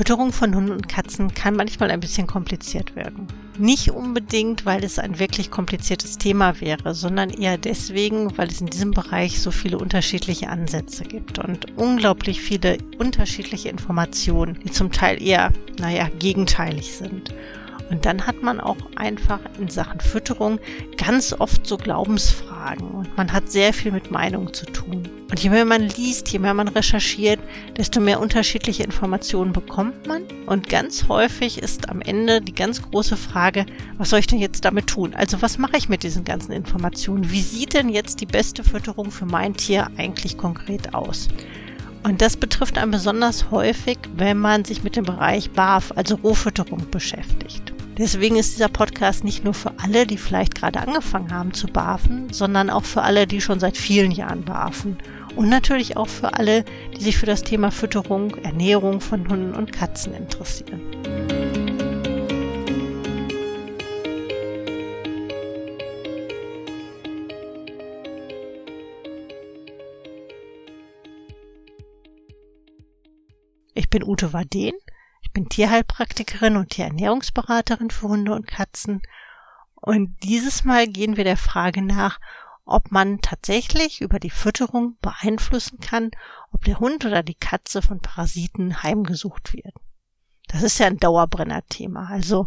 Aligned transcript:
Fütterung 0.00 0.32
von 0.32 0.54
Hunden 0.54 0.72
und 0.72 0.88
Katzen 0.88 1.34
kann 1.34 1.54
manchmal 1.54 1.90
ein 1.90 2.00
bisschen 2.00 2.26
kompliziert 2.26 2.96
wirken. 2.96 3.26
Nicht 3.58 3.90
unbedingt, 3.90 4.64
weil 4.64 4.82
es 4.82 4.98
ein 4.98 5.18
wirklich 5.18 5.50
kompliziertes 5.50 6.16
Thema 6.16 6.58
wäre, 6.62 6.94
sondern 6.94 7.28
eher 7.28 7.58
deswegen, 7.58 8.38
weil 8.38 8.48
es 8.48 8.62
in 8.62 8.68
diesem 8.68 8.92
Bereich 8.92 9.42
so 9.42 9.50
viele 9.50 9.76
unterschiedliche 9.76 10.48
Ansätze 10.48 11.04
gibt 11.04 11.38
und 11.38 11.76
unglaublich 11.76 12.40
viele 12.40 12.78
unterschiedliche 12.96 13.68
Informationen, 13.68 14.58
die 14.64 14.70
zum 14.70 14.90
Teil 14.90 15.22
eher, 15.22 15.52
naja, 15.78 16.08
gegenteilig 16.18 16.94
sind. 16.94 17.34
Und 17.90 18.06
dann 18.06 18.26
hat 18.26 18.40
man 18.42 18.60
auch 18.60 18.76
einfach 18.94 19.40
in 19.58 19.68
Sachen 19.68 20.00
Fütterung 20.00 20.60
ganz 20.96 21.34
oft 21.38 21.66
so 21.66 21.76
Glaubensfragen 21.76 22.88
und 22.88 23.16
man 23.16 23.32
hat 23.32 23.50
sehr 23.50 23.72
viel 23.74 23.90
mit 23.90 24.12
Meinung 24.12 24.54
zu 24.54 24.64
tun. 24.66 25.08
Und 25.28 25.40
je 25.40 25.50
mehr 25.50 25.64
man 25.64 25.82
liest, 25.82 26.28
je 26.28 26.38
mehr 26.38 26.54
man 26.54 26.68
recherchiert, 26.68 27.40
desto 27.76 28.00
mehr 28.00 28.20
unterschiedliche 28.20 28.84
Informationen 28.84 29.52
bekommt 29.52 30.06
man. 30.06 30.22
Und 30.46 30.68
ganz 30.68 31.08
häufig 31.08 31.58
ist 31.58 31.88
am 31.88 32.00
Ende 32.00 32.40
die 32.40 32.54
ganz 32.54 32.82
große 32.82 33.16
Frage, 33.16 33.66
was 33.98 34.10
soll 34.10 34.20
ich 34.20 34.26
denn 34.26 34.38
jetzt 34.38 34.64
damit 34.64 34.86
tun? 34.86 35.14
Also 35.14 35.42
was 35.42 35.58
mache 35.58 35.76
ich 35.76 35.88
mit 35.88 36.02
diesen 36.04 36.24
ganzen 36.24 36.52
Informationen? 36.52 37.30
Wie 37.30 37.42
sieht 37.42 37.74
denn 37.74 37.88
jetzt 37.88 38.20
die 38.20 38.26
beste 38.26 38.62
Fütterung 38.62 39.10
für 39.10 39.26
mein 39.26 39.54
Tier 39.54 39.88
eigentlich 39.96 40.38
konkret 40.38 40.94
aus? 40.94 41.28
Und 42.02 42.22
das 42.22 42.36
betrifft 42.36 42.78
einen 42.78 42.92
besonders 42.92 43.50
häufig, 43.50 43.98
wenn 44.16 44.38
man 44.38 44.64
sich 44.64 44.82
mit 44.82 44.96
dem 44.96 45.04
Bereich 45.04 45.50
BAF, 45.50 45.92
also 45.96 46.14
Rohfütterung, 46.16 46.90
beschäftigt. 46.90 47.69
Deswegen 48.00 48.36
ist 48.36 48.54
dieser 48.54 48.70
Podcast 48.70 49.24
nicht 49.24 49.44
nur 49.44 49.52
für 49.52 49.74
alle, 49.76 50.06
die 50.06 50.16
vielleicht 50.16 50.54
gerade 50.54 50.80
angefangen 50.80 51.34
haben 51.34 51.52
zu 51.52 51.66
barfen, 51.66 52.32
sondern 52.32 52.70
auch 52.70 52.84
für 52.84 53.02
alle, 53.02 53.26
die 53.26 53.42
schon 53.42 53.60
seit 53.60 53.76
vielen 53.76 54.10
Jahren 54.10 54.42
barfen. 54.42 54.96
Und 55.36 55.50
natürlich 55.50 55.98
auch 55.98 56.08
für 56.08 56.32
alle, 56.32 56.64
die 56.96 57.02
sich 57.02 57.18
für 57.18 57.26
das 57.26 57.42
Thema 57.42 57.70
Fütterung, 57.70 58.36
Ernährung 58.36 59.02
von 59.02 59.28
Hunden 59.28 59.54
und 59.54 59.74
Katzen 59.74 60.14
interessieren. 60.14 60.80
Ich 73.74 73.90
bin 73.90 74.02
Ute 74.02 74.32
Waden 74.32 74.79
bin 75.40 75.48
Tierheilpraktikerin 75.48 76.56
und 76.58 76.68
Tierernährungsberaterin 76.68 77.90
für 77.90 78.08
Hunde 78.08 78.34
und 78.34 78.46
Katzen. 78.46 79.00
Und 79.74 80.14
dieses 80.22 80.64
Mal 80.64 80.86
gehen 80.86 81.16
wir 81.16 81.24
der 81.24 81.38
Frage 81.38 81.80
nach, 81.80 82.20
ob 82.66 82.92
man 82.92 83.22
tatsächlich 83.22 84.02
über 84.02 84.18
die 84.18 84.28
Fütterung 84.28 84.98
beeinflussen 85.00 85.80
kann, 85.80 86.10
ob 86.52 86.64
der 86.64 86.78
Hund 86.78 87.06
oder 87.06 87.22
die 87.22 87.36
Katze 87.36 87.80
von 87.80 88.00
Parasiten 88.00 88.82
heimgesucht 88.82 89.54
wird. 89.54 89.72
Das 90.48 90.62
ist 90.62 90.78
ja 90.78 90.88
ein 90.88 90.98
Dauerbrenner-Thema. 90.98 92.08
Also 92.10 92.46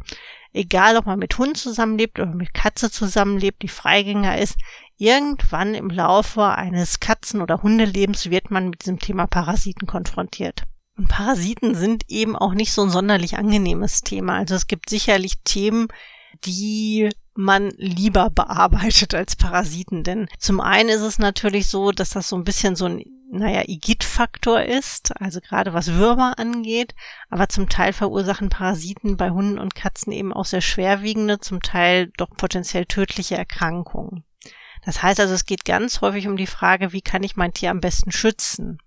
egal, 0.52 0.95
ob 0.97 1.07
man 1.07 1.17
mit 1.17 1.35
Hund 1.39 1.57
zusammenlebt 1.57 2.19
oder 2.19 2.35
mit 2.35 2.53
Katze 2.53 2.91
zusammenlebt, 2.91 3.63
die 3.63 3.69
Freigänger 3.69 4.38
ist, 4.38 4.55
irgendwann 4.97 5.73
im 5.73 5.89
Laufe 5.89 6.45
eines 6.45 7.00
Katzen- 7.00 7.41
oder 7.41 7.63
Hundelebens 7.63 8.30
wird 8.30 8.52
man 8.52 8.69
mit 8.69 8.83
diesem 8.83 9.00
Thema 9.00 9.25
Parasiten 9.25 9.88
konfrontiert. 9.88 10.67
Und 10.95 11.08
Parasiten 11.08 11.73
sind 11.75 12.03
eben 12.08 12.36
auch 12.36 12.53
nicht 12.53 12.72
so 12.72 12.83
ein 12.83 12.89
sonderlich 12.89 13.38
angenehmes 13.38 14.02
Thema. 14.02 14.38
Also 14.38 14.55
es 14.55 14.67
gibt 14.67 14.89
sicherlich 14.89 15.41
Themen, 15.44 15.88
die 16.45 17.09
man 17.35 17.72
lieber 17.77 18.30
bearbeitet 18.30 19.16
als 19.16 19.35
Parasiten. 19.35 20.03
Denn 20.03 20.27
zum 20.38 20.61
einen 20.61 20.89
ist 20.89 21.02
es 21.02 21.17
natürlich 21.17 21.67
so, 21.67 21.91
dass 21.91 22.11
das 22.11 22.30
so 22.30 22.35
ein 22.35 22.44
bisschen 22.44 22.75
so 22.75 22.85
ein, 22.85 23.03
naja, 23.31 23.63
Igit-Faktor 23.67 24.61
ist, 24.61 25.19
also 25.19 25.41
gerade 25.41 25.73
was 25.73 25.94
Würmer 25.94 26.38
angeht. 26.38 26.94
Aber 27.29 27.50
zum 27.50 27.69
Teil 27.69 27.94
verursachen 27.94 28.50
Parasiten 28.50 29.18
bei 29.18 29.31
Hunden 29.31 29.57
und 29.57 29.73
Katzen 29.73 30.13
eben 30.13 30.31
auch 30.31 30.45
sehr 30.45 30.62
schwerwiegende, 30.62 31.39
zum 31.39 31.62
Teil 31.63 32.12
doch 32.18 32.29
potenziell 32.29 32.85
tödliche 32.85 33.35
Erkrankungen. 33.35 34.23
Das 34.85 35.01
heißt 35.01 35.19
also, 35.19 35.34
es 35.34 35.45
geht 35.45 35.66
ganz 35.66 36.01
häufig 36.01 36.28
um 36.28 36.38
die 36.38 36.45
Frage, 36.45 36.91
wie 36.91 37.01
kann 37.01 37.23
ich 37.23 37.35
mein 37.35 37.53
Tier 37.53 37.72
am 37.72 37.79
besten 37.79 38.12
schützen? 38.12 38.79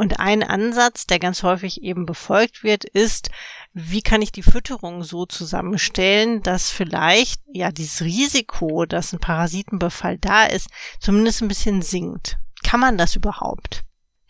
Und 0.00 0.18
ein 0.18 0.42
Ansatz, 0.42 1.06
der 1.06 1.18
ganz 1.18 1.42
häufig 1.42 1.82
eben 1.82 2.06
befolgt 2.06 2.64
wird, 2.64 2.84
ist, 2.84 3.28
wie 3.74 4.00
kann 4.00 4.22
ich 4.22 4.32
die 4.32 4.42
Fütterung 4.42 5.04
so 5.04 5.26
zusammenstellen, 5.26 6.42
dass 6.42 6.70
vielleicht 6.70 7.42
ja 7.52 7.70
dieses 7.70 8.00
Risiko, 8.00 8.86
dass 8.86 9.12
ein 9.12 9.18
Parasitenbefall 9.18 10.16
da 10.16 10.46
ist, 10.46 10.68
zumindest 11.00 11.42
ein 11.42 11.48
bisschen 11.48 11.82
sinkt. 11.82 12.38
Kann 12.64 12.80
man 12.80 12.96
das 12.96 13.14
überhaupt? 13.14 13.82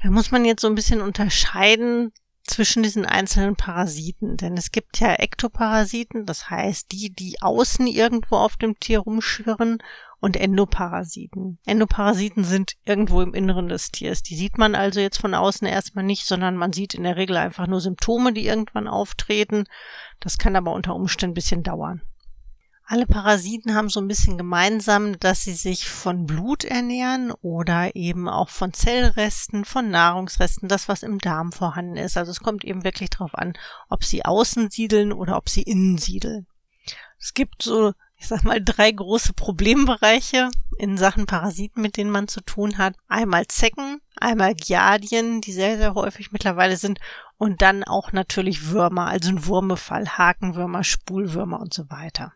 Da 0.02 0.10
muss 0.10 0.32
man 0.32 0.44
jetzt 0.44 0.62
so 0.62 0.66
ein 0.66 0.74
bisschen 0.74 1.00
unterscheiden 1.00 2.10
zwischen 2.50 2.82
diesen 2.82 3.06
einzelnen 3.06 3.56
Parasiten, 3.56 4.36
denn 4.36 4.56
es 4.56 4.72
gibt 4.72 5.00
ja 5.00 5.14
Ektoparasiten, 5.14 6.26
das 6.26 6.50
heißt 6.50 6.92
die, 6.92 7.10
die 7.10 7.40
außen 7.40 7.86
irgendwo 7.86 8.36
auf 8.36 8.56
dem 8.56 8.78
Tier 8.78 8.98
rumschwirren 9.00 9.78
und 10.20 10.36
Endoparasiten. 10.36 11.58
Endoparasiten 11.64 12.44
sind 12.44 12.74
irgendwo 12.84 13.22
im 13.22 13.34
Inneren 13.34 13.68
des 13.68 13.90
Tiers. 13.90 14.22
Die 14.22 14.36
sieht 14.36 14.58
man 14.58 14.74
also 14.74 15.00
jetzt 15.00 15.18
von 15.18 15.34
außen 15.34 15.66
erstmal 15.66 16.04
nicht, 16.04 16.26
sondern 16.26 16.56
man 16.56 16.72
sieht 16.72 16.94
in 16.94 17.04
der 17.04 17.16
Regel 17.16 17.36
einfach 17.36 17.66
nur 17.66 17.80
Symptome, 17.80 18.32
die 18.32 18.46
irgendwann 18.46 18.86
auftreten. 18.86 19.64
Das 20.20 20.36
kann 20.36 20.56
aber 20.56 20.72
unter 20.72 20.94
Umständen 20.94 21.32
ein 21.32 21.34
bisschen 21.34 21.62
dauern. 21.62 22.02
Alle 22.92 23.06
Parasiten 23.06 23.76
haben 23.76 23.88
so 23.88 24.00
ein 24.00 24.08
bisschen 24.08 24.36
gemeinsam, 24.36 25.16
dass 25.20 25.44
sie 25.44 25.52
sich 25.52 25.88
von 25.88 26.26
Blut 26.26 26.64
ernähren 26.64 27.30
oder 27.40 27.94
eben 27.94 28.28
auch 28.28 28.48
von 28.48 28.72
Zellresten, 28.72 29.64
von 29.64 29.90
Nahrungsresten, 29.90 30.68
das 30.68 30.88
was 30.88 31.04
im 31.04 31.20
Darm 31.20 31.52
vorhanden 31.52 31.96
ist. 31.96 32.16
Also 32.16 32.32
es 32.32 32.40
kommt 32.40 32.64
eben 32.64 32.82
wirklich 32.82 33.08
darauf 33.10 33.36
an, 33.36 33.52
ob 33.88 34.02
sie 34.02 34.24
außen 34.24 34.70
siedeln 34.72 35.12
oder 35.12 35.36
ob 35.36 35.48
sie 35.48 35.62
innen 35.62 35.98
siedeln. 35.98 36.48
Es 37.16 37.32
gibt 37.32 37.62
so 37.62 37.92
ich 38.16 38.26
sag 38.26 38.42
mal, 38.42 38.60
drei 38.60 38.90
große 38.90 39.34
Problembereiche 39.34 40.50
in 40.76 40.98
Sachen 40.98 41.26
Parasiten, 41.26 41.80
mit 41.80 41.96
denen 41.96 42.10
man 42.10 42.26
zu 42.26 42.42
tun 42.42 42.76
hat. 42.76 42.96
Einmal 43.08 43.46
Zecken, 43.46 44.02
einmal 44.16 44.54
Giardien, 44.54 45.40
die 45.40 45.52
sehr, 45.52 45.78
sehr 45.78 45.94
häufig 45.94 46.32
mittlerweile 46.32 46.76
sind, 46.76 46.98
und 47.38 47.62
dann 47.62 47.82
auch 47.84 48.12
natürlich 48.12 48.66
Würmer, 48.66 49.06
also 49.06 49.30
ein 49.30 49.46
Wurmebefall, 49.46 50.18
Hakenwürmer, 50.18 50.84
Spulwürmer 50.84 51.60
und 51.60 51.72
so 51.72 51.88
weiter. 51.88 52.34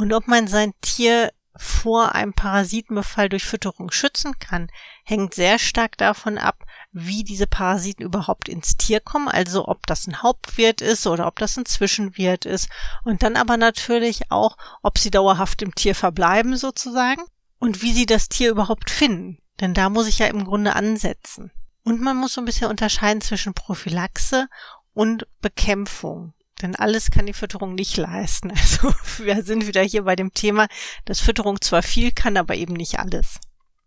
Und 0.00 0.14
ob 0.14 0.28
man 0.28 0.48
sein 0.48 0.72
Tier 0.80 1.30
vor 1.54 2.14
einem 2.14 2.32
Parasitenbefall 2.32 3.28
durch 3.28 3.44
Fütterung 3.44 3.90
schützen 3.90 4.38
kann, 4.38 4.70
hängt 5.04 5.34
sehr 5.34 5.58
stark 5.58 5.98
davon 5.98 6.38
ab, 6.38 6.64
wie 6.90 7.22
diese 7.22 7.46
Parasiten 7.46 8.06
überhaupt 8.06 8.48
ins 8.48 8.78
Tier 8.78 9.00
kommen, 9.00 9.28
also 9.28 9.68
ob 9.68 9.86
das 9.86 10.06
ein 10.06 10.22
Hauptwirt 10.22 10.80
ist 10.80 11.06
oder 11.06 11.26
ob 11.26 11.38
das 11.38 11.58
ein 11.58 11.66
Zwischenwirt 11.66 12.46
ist 12.46 12.70
und 13.04 13.22
dann 13.22 13.36
aber 13.36 13.58
natürlich 13.58 14.30
auch, 14.32 14.56
ob 14.82 14.96
sie 14.96 15.10
dauerhaft 15.10 15.60
im 15.60 15.74
Tier 15.74 15.94
verbleiben 15.94 16.56
sozusagen 16.56 17.20
und 17.58 17.82
wie 17.82 17.92
sie 17.92 18.06
das 18.06 18.30
Tier 18.30 18.52
überhaupt 18.52 18.88
finden, 18.88 19.36
denn 19.60 19.74
da 19.74 19.90
muss 19.90 20.06
ich 20.06 20.20
ja 20.20 20.28
im 20.28 20.46
Grunde 20.46 20.76
ansetzen. 20.76 21.52
Und 21.84 22.00
man 22.00 22.16
muss 22.16 22.32
so 22.32 22.40
ein 22.40 22.46
bisschen 22.46 22.70
unterscheiden 22.70 23.20
zwischen 23.20 23.52
Prophylaxe 23.52 24.48
und 24.94 25.26
Bekämpfung. 25.42 26.32
Denn 26.62 26.76
alles 26.76 27.10
kann 27.10 27.26
die 27.26 27.32
Fütterung 27.32 27.74
nicht 27.74 27.96
leisten. 27.96 28.52
Also 28.60 28.92
wir 29.18 29.42
sind 29.42 29.66
wieder 29.66 29.82
hier 29.82 30.02
bei 30.02 30.16
dem 30.16 30.32
Thema, 30.34 30.66
dass 31.04 31.20
Fütterung 31.20 31.60
zwar 31.60 31.82
viel 31.82 32.12
kann, 32.12 32.36
aber 32.36 32.54
eben 32.54 32.74
nicht 32.74 32.98
alles. 32.98 33.40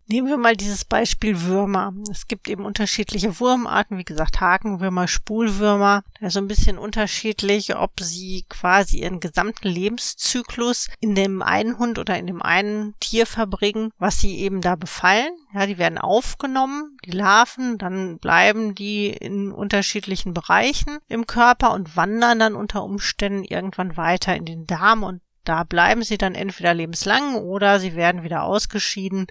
Nehmen 0.06 0.28
wir 0.28 0.38
mal 0.38 0.58
dieses 0.58 0.84
Beispiel 0.84 1.44
Würmer. 1.44 1.94
Es 2.12 2.28
gibt 2.28 2.50
eben 2.50 2.66
unterschiedliche 2.66 3.40
Wurmarten, 3.40 3.98
wie 3.98 4.04
gesagt 4.04 4.42
Hakenwürmer, 4.42 5.08
Spulwürmer. 5.08 6.04
Da 6.20 6.28
ist 6.28 6.34
so 6.34 6.40
ein 6.40 6.50
bisschen 6.50 6.78
unterschiedlich, 6.78 7.76
ob 7.78 8.02
sie 8.02 8.46
quasi 8.50 9.00
ihren 9.00 9.22
gesamten 9.22 9.70
Lebenszyklus 9.70 10.90
in 11.00 11.16
dem 11.16 11.42
einen 11.42 11.80
Hund 11.80 12.00
oder 12.00 12.18
in 12.18 12.28
dem 12.28 12.42
einen 12.42 12.96
Tier 13.00 13.26
verbringen, 13.26 13.92
was 13.98 14.20
sie 14.20 14.40
eben 14.40 14.60
da 14.60 14.76
befallen. 14.76 15.32
Ja, 15.54 15.68
die 15.68 15.78
werden 15.78 15.98
aufgenommen, 15.98 16.98
die 17.06 17.12
Larven, 17.12 17.78
dann 17.78 18.20
bleiben 18.20 18.76
die 18.76 19.08
in 19.08 19.54
unterschiedlichen 19.54 20.34
Bereichen 20.34 20.98
im 21.08 21.28
Körper 21.28 21.72
und 21.72 21.96
wandern 21.96 22.40
dann 22.40 22.56
unter 22.56 22.84
Umständen 22.84 23.46
irgendwann 23.46 23.96
weiter 23.96 24.36
in 24.36 24.44
den 24.44 24.66
Darm 24.66 25.04
und 25.04 25.22
da 25.44 25.64
bleiben 25.64 26.04
sie 26.04 26.18
dann 26.18 26.36
entweder 26.36 26.74
lebenslang 26.74 27.36
oder 27.36 27.80
sie 27.80 27.96
werden 27.96 28.24
wieder 28.24 28.44
ausgeschieden, 28.44 29.28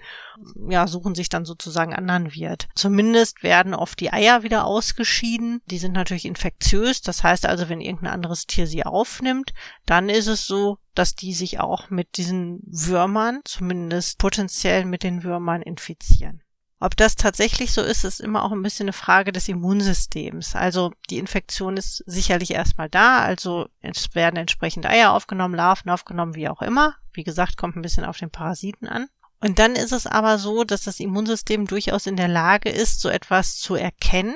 ja, 0.69 0.87
suchen 0.87 1.15
sich 1.15 1.29
dann 1.29 1.45
sozusagen 1.45 1.93
anderen 1.93 2.33
Wirt. 2.33 2.67
Zumindest 2.75 3.43
werden 3.43 3.73
oft 3.73 3.99
die 3.99 4.13
Eier 4.13 4.43
wieder 4.43 4.65
ausgeschieden. 4.65 5.61
Die 5.65 5.79
sind 5.79 5.93
natürlich 5.93 6.25
infektiös. 6.25 7.01
Das 7.01 7.23
heißt 7.23 7.45
also, 7.45 7.69
wenn 7.69 7.81
irgendein 7.81 8.13
anderes 8.13 8.45
Tier 8.45 8.67
sie 8.67 8.85
aufnimmt, 8.85 9.53
dann 9.85 10.09
ist 10.09 10.27
es 10.27 10.45
so, 10.45 10.77
dass 10.93 11.15
die 11.15 11.33
sich 11.33 11.59
auch 11.59 11.89
mit 11.89 12.17
diesen 12.17 12.61
Würmern, 12.65 13.41
zumindest 13.45 14.19
potenziell 14.19 14.85
mit 14.85 15.01
den 15.01 15.23
Würmern 15.23 15.63
infizieren. 15.63 16.42
Ob 16.83 16.97
das 16.97 17.15
tatsächlich 17.15 17.71
so 17.71 17.81
ist, 17.81 18.03
ist 18.03 18.19
immer 18.19 18.43
auch 18.43 18.51
ein 18.51 18.61
bisschen 18.61 18.87
eine 18.87 18.91
Frage 18.93 19.31
des 19.31 19.47
Immunsystems. 19.47 20.53
Also 20.53 20.91
die 21.09 21.17
Infektion 21.17 21.77
ist 21.77 22.03
sicherlich 22.07 22.51
erstmal 22.51 22.89
da, 22.89 23.19
also 23.19 23.69
es 23.79 24.13
werden 24.15 24.35
entsprechend 24.35 24.85
Eier 24.85 25.13
aufgenommen, 25.13 25.55
Larven 25.55 25.89
aufgenommen, 25.89 26.35
wie 26.35 26.49
auch 26.49 26.61
immer. 26.61 26.95
Wie 27.13 27.23
gesagt, 27.23 27.55
kommt 27.55 27.77
ein 27.77 27.81
bisschen 27.81 28.03
auf 28.03 28.17
den 28.17 28.31
Parasiten 28.31 28.89
an. 28.89 29.07
Und 29.39 29.59
dann 29.59 29.77
ist 29.77 29.93
es 29.93 30.05
aber 30.05 30.37
so, 30.37 30.65
dass 30.65 30.81
das 30.81 30.99
Immunsystem 30.99 31.67
durchaus 31.67 32.05
in 32.05 32.17
der 32.17 32.27
Lage 32.27 32.69
ist, 32.69 32.99
so 32.99 33.07
etwas 33.07 33.55
zu 33.55 33.75
erkennen 33.75 34.35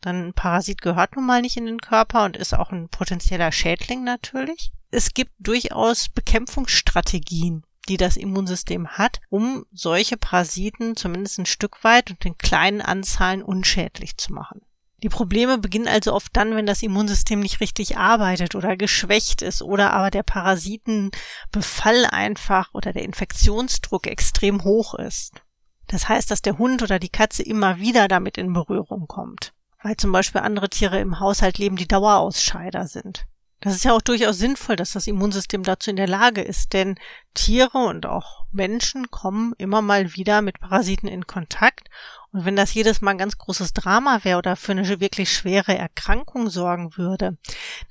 Dann 0.00 0.28
ein 0.28 0.32
Parasit 0.32 0.82
gehört 0.82 1.16
nun 1.16 1.26
mal 1.26 1.42
nicht 1.42 1.56
in 1.56 1.66
den 1.66 1.80
Körper 1.80 2.24
und 2.24 2.36
ist 2.36 2.54
auch 2.54 2.70
ein 2.70 2.88
potenzieller 2.88 3.50
Schädling 3.50 4.04
natürlich. 4.04 4.70
Es 4.92 5.12
gibt 5.12 5.32
durchaus 5.40 6.08
Bekämpfungsstrategien, 6.08 7.64
die 7.88 7.96
das 7.96 8.16
Immunsystem 8.16 8.88
hat, 8.88 9.20
um 9.28 9.66
solche 9.72 10.16
Parasiten 10.16 10.96
zumindest 10.96 11.38
ein 11.38 11.46
Stück 11.46 11.82
weit 11.82 12.10
und 12.10 12.24
in 12.24 12.38
kleinen 12.38 12.80
Anzahlen 12.80 13.42
unschädlich 13.42 14.16
zu 14.16 14.32
machen. 14.32 14.62
Die 15.02 15.08
Probleme 15.08 15.56
beginnen 15.56 15.88
also 15.88 16.12
oft 16.12 16.36
dann, 16.36 16.54
wenn 16.54 16.66
das 16.66 16.82
Immunsystem 16.82 17.40
nicht 17.40 17.60
richtig 17.60 17.96
arbeitet 17.96 18.54
oder 18.54 18.76
geschwächt 18.76 19.40
ist 19.40 19.62
oder 19.62 19.92
aber 19.94 20.10
der 20.10 20.22
Parasitenbefall 20.22 22.06
einfach 22.10 22.74
oder 22.74 22.92
der 22.92 23.04
Infektionsdruck 23.04 24.06
extrem 24.06 24.62
hoch 24.62 24.94
ist. 24.94 25.40
Das 25.86 26.08
heißt, 26.08 26.30
dass 26.30 26.42
der 26.42 26.58
Hund 26.58 26.82
oder 26.82 26.98
die 26.98 27.08
Katze 27.08 27.42
immer 27.42 27.78
wieder 27.78 28.08
damit 28.08 28.36
in 28.36 28.52
Berührung 28.52 29.06
kommt, 29.08 29.54
weil 29.82 29.96
zum 29.96 30.12
Beispiel 30.12 30.42
andere 30.42 30.68
Tiere 30.68 31.00
im 31.00 31.18
Haushalt 31.18 31.58
leben, 31.58 31.76
die 31.76 31.88
Dauerausscheider 31.88 32.86
sind. 32.86 33.26
Das 33.60 33.74
ist 33.74 33.84
ja 33.84 33.92
auch 33.92 34.00
durchaus 34.00 34.38
sinnvoll, 34.38 34.76
dass 34.76 34.92
das 34.92 35.06
Immunsystem 35.06 35.62
dazu 35.62 35.90
in 35.90 35.96
der 35.96 36.08
Lage 36.08 36.40
ist, 36.40 36.72
denn 36.72 36.98
Tiere 37.34 37.78
und 37.78 38.06
auch 38.06 38.46
Menschen 38.52 39.10
kommen 39.10 39.52
immer 39.58 39.82
mal 39.82 40.14
wieder 40.14 40.42
mit 40.42 40.60
Parasiten 40.60 41.08
in 41.08 41.26
Kontakt. 41.26 41.88
Und 42.32 42.44
wenn 42.44 42.56
das 42.56 42.72
jedes 42.74 43.00
Mal 43.00 43.12
ein 43.12 43.18
ganz 43.18 43.38
großes 43.38 43.72
Drama 43.72 44.20
wäre 44.22 44.38
oder 44.38 44.56
für 44.56 44.72
eine 44.72 45.00
wirklich 45.00 45.32
schwere 45.32 45.76
Erkrankung 45.76 46.48
sorgen 46.48 46.96
würde, 46.96 47.36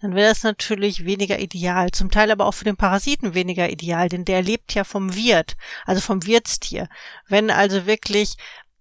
dann 0.01 0.16
wäre 0.16 0.30
das 0.30 0.44
natürlich 0.44 1.06
weniger 1.06 1.39
ideal. 1.39 1.92
Zum 1.92 2.10
Teil 2.10 2.31
aber 2.31 2.45
auch 2.45 2.54
für 2.54 2.66
den 2.66 2.77
Parasiten 2.77 3.33
weniger 3.33 3.69
ideal, 3.69 4.07
denn 4.10 4.25
der 4.25 4.42
lebt 4.42 4.74
ja 4.74 4.86
vom 4.86 5.13
Wirt, 5.16 5.57
also 5.86 6.01
vom 6.01 6.25
Wirtstier. 6.25 6.88
Wenn 7.27 7.51
also 7.51 7.86
wirklich 7.86 8.38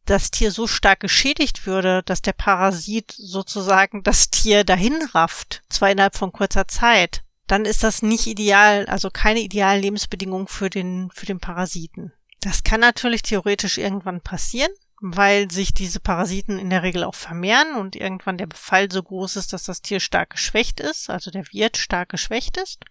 das 0.09 0.31
Tier 0.31 0.51
so 0.51 0.67
stark 0.67 1.01
geschädigt 1.01 1.67
würde, 1.67 2.03
dass 2.05 2.23
der 2.23 2.33
Parasit 2.33 3.13
sozusagen 3.13 4.03
das 4.03 4.31
Tier 4.31 4.65
dahin 4.65 4.97
rafft, 5.13 5.63
zwar 5.69 5.91
innerhalb 5.91 6.17
von 6.17 6.33
kurzer 6.33 6.67
Zeit, 6.67 7.23
dann 7.47 7.65
ist 7.65 7.83
das 7.83 8.03
nicht 8.03 8.27
ideal, 8.27 8.87
also 8.87 9.11
keine 9.11 9.41
idealen 9.41 9.83
Lebensbedingungen 9.83 10.49
für 10.49 10.71
den, 10.71 11.11
für 11.13 11.27
den 11.27 11.41
Parasiten. 11.41 12.13
Das 12.41 12.63
kann 12.63 12.81
natürlich 12.81 13.23
theoretisch 13.23 13.79
irgendwann 13.79 14.21
passieren, 14.21 14.71
weil 15.01 15.51
sich 15.51 15.75
diese 15.75 16.01
Parasiten 16.01 16.59
in 16.59 16.71
der 16.71 16.83
Regel 16.83 17.05
auch 17.05 17.15
vermehren 17.15 17.77
und 17.77 17.97
irgendwann 17.97 18.39
der 18.39 18.47
Befall 18.47 18.91
so 18.91 19.03
groß 19.03 19.37
ist, 19.37 19.53
dass 19.53 19.65
das 19.65 19.83
Tier 19.83 20.01
stark 20.01 20.31
geschwächt 20.31 20.81
ist, 20.81 21.11
also 21.11 21.31
der 21.31 21.45
Wirt 21.53 21.77
stark 21.77 22.09
geschwächt 22.11 22.57
ist. 22.57 22.85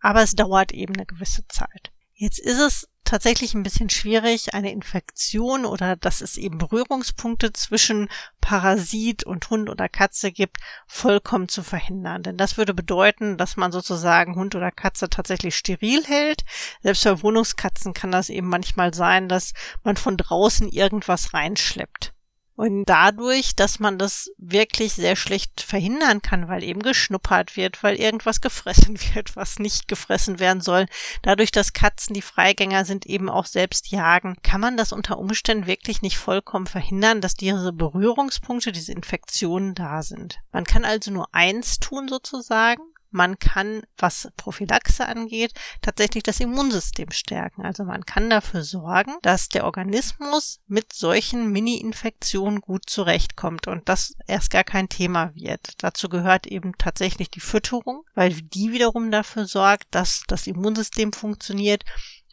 Aber 0.00 0.22
es 0.22 0.34
dauert 0.34 0.72
eben 0.72 0.94
eine 0.94 1.06
gewisse 1.06 1.46
Zeit. 1.48 1.90
Jetzt 2.14 2.38
ist 2.38 2.60
es 2.60 2.88
tatsächlich 3.08 3.54
ein 3.54 3.62
bisschen 3.62 3.88
schwierig, 3.88 4.54
eine 4.54 4.70
Infektion 4.70 5.64
oder 5.64 5.96
dass 5.96 6.20
es 6.20 6.36
eben 6.36 6.58
Berührungspunkte 6.58 7.52
zwischen 7.52 8.08
Parasit 8.42 9.24
und 9.24 9.48
Hund 9.48 9.70
oder 9.70 9.88
Katze 9.88 10.30
gibt, 10.30 10.58
vollkommen 10.86 11.48
zu 11.48 11.62
verhindern. 11.62 12.22
Denn 12.22 12.36
das 12.36 12.58
würde 12.58 12.74
bedeuten, 12.74 13.38
dass 13.38 13.56
man 13.56 13.72
sozusagen 13.72 14.36
Hund 14.36 14.54
oder 14.54 14.70
Katze 14.70 15.08
tatsächlich 15.08 15.56
steril 15.56 16.04
hält. 16.04 16.44
Selbst 16.82 17.04
bei 17.04 17.22
Wohnungskatzen 17.22 17.94
kann 17.94 18.12
das 18.12 18.28
eben 18.28 18.48
manchmal 18.48 18.92
sein, 18.92 19.28
dass 19.28 19.54
man 19.84 19.96
von 19.96 20.18
draußen 20.18 20.68
irgendwas 20.68 21.32
reinschleppt. 21.32 22.12
Und 22.58 22.86
dadurch, 22.86 23.54
dass 23.54 23.78
man 23.78 23.98
das 23.98 24.32
wirklich 24.36 24.92
sehr 24.94 25.14
schlecht 25.14 25.60
verhindern 25.60 26.22
kann, 26.22 26.48
weil 26.48 26.64
eben 26.64 26.82
geschnuppert 26.82 27.56
wird, 27.56 27.84
weil 27.84 27.94
irgendwas 27.94 28.40
gefressen 28.40 28.98
wird, 29.14 29.36
was 29.36 29.60
nicht 29.60 29.86
gefressen 29.86 30.40
werden 30.40 30.60
soll, 30.60 30.86
dadurch, 31.22 31.52
dass 31.52 31.72
Katzen 31.72 32.14
die 32.14 32.20
Freigänger 32.20 32.84
sind, 32.84 33.06
eben 33.06 33.30
auch 33.30 33.46
selbst 33.46 33.92
jagen, 33.92 34.38
kann 34.42 34.60
man 34.60 34.76
das 34.76 34.90
unter 34.90 35.18
Umständen 35.18 35.68
wirklich 35.68 36.02
nicht 36.02 36.18
vollkommen 36.18 36.66
verhindern, 36.66 37.20
dass 37.20 37.34
diese 37.34 37.72
Berührungspunkte, 37.72 38.72
diese 38.72 38.90
Infektionen 38.90 39.76
da 39.76 40.02
sind. 40.02 40.40
Man 40.50 40.64
kann 40.64 40.84
also 40.84 41.12
nur 41.12 41.32
eins 41.32 41.78
tun 41.78 42.08
sozusagen, 42.08 42.82
man 43.10 43.38
kann, 43.38 43.82
was 43.96 44.28
Prophylaxe 44.36 45.06
angeht, 45.06 45.52
tatsächlich 45.82 46.22
das 46.22 46.40
Immunsystem 46.40 47.10
stärken. 47.10 47.62
Also 47.62 47.84
man 47.84 48.04
kann 48.04 48.30
dafür 48.30 48.62
sorgen, 48.62 49.14
dass 49.22 49.48
der 49.48 49.64
Organismus 49.64 50.60
mit 50.66 50.92
solchen 50.92 51.50
Mini-Infektionen 51.50 52.60
gut 52.60 52.88
zurechtkommt 52.88 53.66
und 53.66 53.88
das 53.88 54.14
erst 54.26 54.50
gar 54.50 54.64
kein 54.64 54.88
Thema 54.88 55.34
wird. 55.34 55.82
Dazu 55.82 56.08
gehört 56.08 56.46
eben 56.46 56.72
tatsächlich 56.78 57.30
die 57.30 57.40
Fütterung, 57.40 58.04
weil 58.14 58.32
die 58.32 58.72
wiederum 58.72 59.10
dafür 59.10 59.46
sorgt, 59.46 59.86
dass 59.90 60.24
das 60.26 60.46
Immunsystem 60.46 61.12
funktioniert 61.12 61.84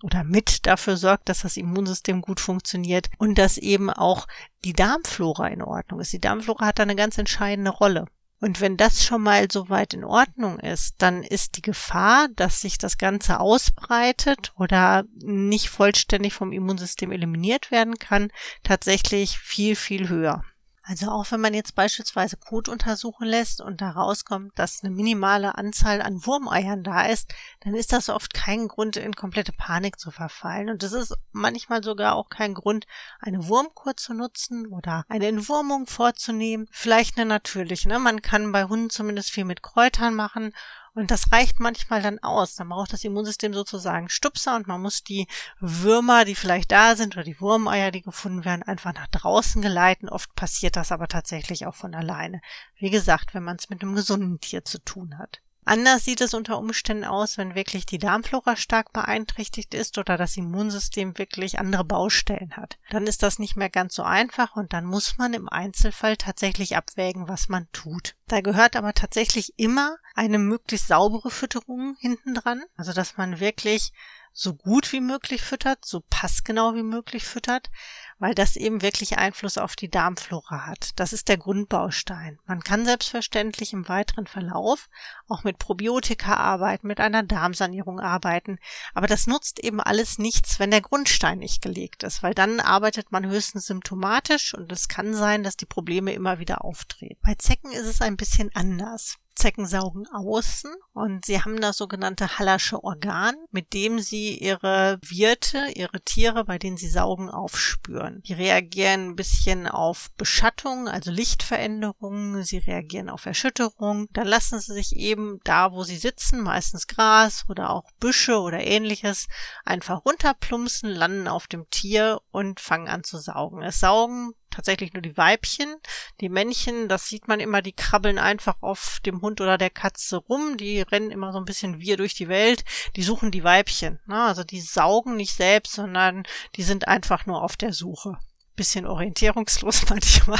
oder 0.03 0.23
mit 0.23 0.67
dafür 0.67 0.97
sorgt, 0.97 1.29
dass 1.29 1.41
das 1.41 1.57
Immunsystem 1.57 2.21
gut 2.21 2.39
funktioniert 2.39 3.09
und 3.17 3.37
dass 3.37 3.57
eben 3.57 3.89
auch 3.89 4.27
die 4.63 4.73
Darmflora 4.73 5.47
in 5.47 5.61
Ordnung 5.61 5.99
ist. 5.99 6.13
Die 6.13 6.19
Darmflora 6.19 6.67
hat 6.67 6.79
da 6.79 6.83
eine 6.83 6.95
ganz 6.95 7.17
entscheidende 7.17 7.71
Rolle. 7.71 8.05
Und 8.39 8.59
wenn 8.61 8.77
das 8.77 9.03
schon 9.03 9.21
mal 9.21 9.47
so 9.49 9.69
weit 9.69 9.93
in 9.93 10.03
Ordnung 10.03 10.59
ist, 10.59 10.95
dann 11.01 11.23
ist 11.23 11.57
die 11.57 11.61
Gefahr, 11.61 12.27
dass 12.35 12.61
sich 12.61 12.77
das 12.77 12.97
Ganze 12.97 13.39
ausbreitet 13.39 14.53
oder 14.57 15.05
nicht 15.15 15.69
vollständig 15.69 16.33
vom 16.33 16.51
Immunsystem 16.51 17.11
eliminiert 17.11 17.71
werden 17.71 17.97
kann, 17.97 18.31
tatsächlich 18.63 19.39
viel, 19.39 19.75
viel 19.75 20.09
höher. 20.09 20.43
Also 20.87 21.09
auch 21.09 21.31
wenn 21.31 21.41
man 21.41 21.55
jetzt 21.55 21.73
beispielsweise 21.73 22.37
Kot 22.37 22.69
untersuchen 22.69 23.25
lässt 23.25 23.59
und 23.59 23.81
da 23.81 23.89
rauskommt, 23.89 24.51
dass 24.59 24.83
eine 24.83 24.93
minimale 24.93 25.57
Anzahl 25.57 25.99
an 25.99 26.23
Wurmeiern 26.27 26.83
da 26.83 27.07
ist, 27.07 27.33
dann 27.61 27.73
ist 27.73 27.91
das 27.91 28.07
oft 28.07 28.35
kein 28.35 28.67
Grund, 28.67 28.95
in 28.95 29.15
komplette 29.15 29.51
Panik 29.51 29.99
zu 29.99 30.11
verfallen. 30.11 30.69
Und 30.69 30.83
es 30.83 30.93
ist 30.93 31.15
manchmal 31.31 31.83
sogar 31.83 32.13
auch 32.13 32.29
kein 32.29 32.53
Grund, 32.53 32.85
eine 33.19 33.47
Wurmkur 33.47 33.97
zu 33.97 34.13
nutzen 34.13 34.67
oder 34.67 35.05
eine 35.09 35.25
Entwurmung 35.25 35.87
vorzunehmen. 35.87 36.67
Vielleicht 36.69 37.17
eine 37.17 37.25
natürliche. 37.25 37.89
Ne? 37.89 37.97
Man 37.97 38.21
kann 38.21 38.51
bei 38.51 38.65
Hunden 38.65 38.91
zumindest 38.91 39.31
viel 39.31 39.45
mit 39.45 39.63
Kräutern 39.63 40.13
machen 40.13 40.53
und 40.95 41.11
das 41.11 41.31
reicht 41.31 41.59
manchmal 41.59 42.01
dann 42.01 42.19
aus. 42.19 42.55
Dann 42.55 42.69
braucht 42.69 42.93
das 42.93 43.03
Immunsystem 43.03 43.53
sozusagen 43.53 44.09
Stupser 44.09 44.55
und 44.55 44.67
man 44.67 44.81
muss 44.81 45.03
die 45.03 45.27
Würmer, 45.59 46.25
die 46.25 46.35
vielleicht 46.35 46.71
da 46.71 46.95
sind 46.95 47.15
oder 47.15 47.23
die 47.23 47.39
Wurmeier, 47.39 47.91
die 47.91 48.01
gefunden 48.01 48.45
werden, 48.45 48.63
einfach 48.63 48.93
nach 48.93 49.07
draußen 49.07 49.61
geleiten. 49.61 50.09
Oft 50.09 50.33
passiert 50.35 50.77
das 50.77 50.91
aber 50.91 51.07
tatsächlich 51.07 51.65
auch 51.65 51.75
von 51.75 51.93
alleine. 51.93 52.41
Wie 52.77 52.89
gesagt, 52.89 53.33
wenn 53.33 53.43
man 53.43 53.57
es 53.57 53.69
mit 53.69 53.81
einem 53.81 53.95
gesunden 53.95 54.39
Tier 54.39 54.63
zu 54.63 54.79
tun 54.79 55.17
hat. 55.17 55.41
Anders 55.65 56.05
sieht 56.05 56.21
es 56.21 56.35
unter 56.35 56.59
Umständen 56.59 57.05
aus, 57.05 57.37
wenn 57.39 57.55
wirklich 57.55 57.87
die 57.87 57.97
Darmflora 57.97 58.55
stark 58.55 58.93
beeinträchtigt 58.93 59.73
ist 59.73 59.97
oder 59.97 60.15
das 60.15 60.37
Immunsystem 60.37 61.17
wirklich 61.17 61.59
andere 61.59 61.83
Baustellen 61.83 62.55
hat. 62.55 62.77
Dann 62.91 63.07
ist 63.07 63.23
das 63.23 63.39
nicht 63.39 63.55
mehr 63.55 63.71
ganz 63.71 63.95
so 63.95 64.03
einfach 64.03 64.55
und 64.55 64.73
dann 64.73 64.85
muss 64.85 65.17
man 65.17 65.33
im 65.33 65.49
Einzelfall 65.49 66.17
tatsächlich 66.17 66.77
abwägen, 66.77 67.27
was 67.27 67.49
man 67.49 67.67
tut. 67.71 68.15
Da 68.27 68.41
gehört 68.41 68.75
aber 68.75 68.93
tatsächlich 68.93 69.57
immer 69.57 69.97
eine 70.13 70.37
möglichst 70.37 70.87
saubere 70.87 71.31
Fütterung 71.31 71.95
hinten 71.99 72.35
dran, 72.35 72.63
also 72.77 72.93
dass 72.93 73.17
man 73.17 73.39
wirklich 73.39 73.91
so 74.37 74.53
gut 74.53 74.91
wie 74.91 74.99
möglich 74.99 75.41
füttert, 75.41 75.85
so 75.85 76.03
passgenau 76.09 76.75
wie 76.75 76.83
möglich 76.83 77.23
füttert, 77.23 77.71
weil 78.19 78.35
das 78.35 78.57
eben 78.57 78.81
wirklich 78.81 79.17
Einfluss 79.17 79.57
auf 79.57 79.77
die 79.77 79.89
Darmflora 79.89 80.65
hat. 80.65 80.89
Das 80.97 81.13
ist 81.13 81.29
der 81.29 81.37
Grundbaustein. 81.37 82.37
Man 82.45 82.61
kann 82.61 82.83
selbstverständlich 82.83 83.71
im 83.71 83.87
weiteren 83.87 84.27
Verlauf 84.27 84.89
auch 85.29 85.45
mit 85.45 85.57
Probiotika 85.57 86.35
arbeiten, 86.35 86.85
mit 86.85 86.99
einer 86.99 87.23
Darmsanierung 87.23 88.01
arbeiten, 88.01 88.59
aber 88.93 89.07
das 89.07 89.25
nutzt 89.25 89.63
eben 89.63 89.79
alles 89.79 90.17
nichts, 90.17 90.59
wenn 90.59 90.69
der 90.69 90.81
Grundstein 90.81 91.39
nicht 91.39 91.61
gelegt 91.61 92.03
ist, 92.03 92.21
weil 92.21 92.33
dann 92.33 92.59
arbeitet 92.59 93.13
man 93.13 93.25
höchstens 93.25 93.67
symptomatisch 93.67 94.53
und 94.53 94.69
es 94.69 94.89
kann 94.89 95.13
sein, 95.13 95.43
dass 95.43 95.55
die 95.55 95.65
Probleme 95.65 96.11
immer 96.11 96.39
wieder 96.39 96.65
auftreten. 96.65 97.21
Bei 97.23 97.35
Zecken 97.35 97.71
ist 97.71 97.87
es 97.87 98.01
ein 98.01 98.17
bisschen 98.17 98.51
anders. 98.53 99.17
Zecken 99.35 99.65
saugen 99.65 100.07
außen 100.07 100.73
und 100.93 101.25
sie 101.25 101.41
haben 101.41 101.59
das 101.59 101.77
sogenannte 101.77 102.39
Hallersche 102.39 102.83
Organ, 102.83 103.35
mit 103.51 103.73
dem 103.73 103.99
sie 103.99 104.37
ihre 104.37 104.97
Wirte, 105.01 105.67
ihre 105.75 106.01
Tiere, 106.01 106.45
bei 106.45 106.57
denen 106.57 106.77
sie 106.77 106.89
saugen, 106.89 107.29
aufspüren. 107.29 108.21
Die 108.23 108.33
reagieren 108.33 109.09
ein 109.09 109.15
bisschen 109.15 109.67
auf 109.67 110.09
Beschattung, 110.17 110.87
also 110.87 111.11
Lichtveränderungen, 111.11 112.43
sie 112.43 112.59
reagieren 112.59 113.09
auf 113.09 113.25
Erschütterung. 113.25 114.07
Dann 114.13 114.27
lassen 114.27 114.59
sie 114.59 114.73
sich 114.73 114.95
eben 114.95 115.39
da, 115.43 115.71
wo 115.73 115.83
sie 115.83 115.97
sitzen, 115.97 116.41
meistens 116.41 116.87
Gras 116.87 117.45
oder 117.49 117.71
auch 117.71 117.91
Büsche 117.99 118.39
oder 118.39 118.61
ähnliches, 118.61 119.27
einfach 119.65 120.05
runterplumpsen, 120.05 120.89
landen 120.89 121.27
auf 121.27 121.47
dem 121.47 121.69
Tier 121.69 122.21
und 122.31 122.59
fangen 122.59 122.87
an 122.87 123.03
zu 123.03 123.17
saugen. 123.17 123.61
Es 123.61 123.79
saugen 123.79 124.33
tatsächlich 124.55 124.93
nur 124.93 125.01
die 125.01 125.17
Weibchen. 125.17 125.75
Die 126.21 126.29
Männchen, 126.29 126.87
das 126.87 127.07
sieht 127.07 127.27
man 127.27 127.39
immer, 127.39 127.61
die 127.61 127.73
krabbeln 127.73 128.17
einfach 128.17 128.61
auf 128.61 128.99
dem 129.05 129.21
Hund 129.21 129.41
oder 129.41 129.57
der 129.57 129.69
Katze 129.69 130.17
rum. 130.17 130.57
Die 130.57 130.81
rennen 130.81 131.11
immer 131.11 131.31
so 131.31 131.39
ein 131.39 131.45
bisschen 131.45 131.79
wir 131.79 131.97
durch 131.97 132.13
die 132.13 132.29
Welt. 132.29 132.63
Die 132.95 133.03
suchen 133.03 133.31
die 133.31 133.43
Weibchen. 133.43 133.99
Ne? 134.07 134.21
Also 134.21 134.43
die 134.43 134.61
saugen 134.61 135.15
nicht 135.15 135.35
selbst, 135.35 135.73
sondern 135.73 136.23
die 136.55 136.63
sind 136.63 136.87
einfach 136.87 137.25
nur 137.25 137.43
auf 137.43 137.57
der 137.57 137.73
Suche 137.73 138.17
bisschen 138.55 138.87
orientierungslos 138.87 139.83
manchmal, 139.89 140.39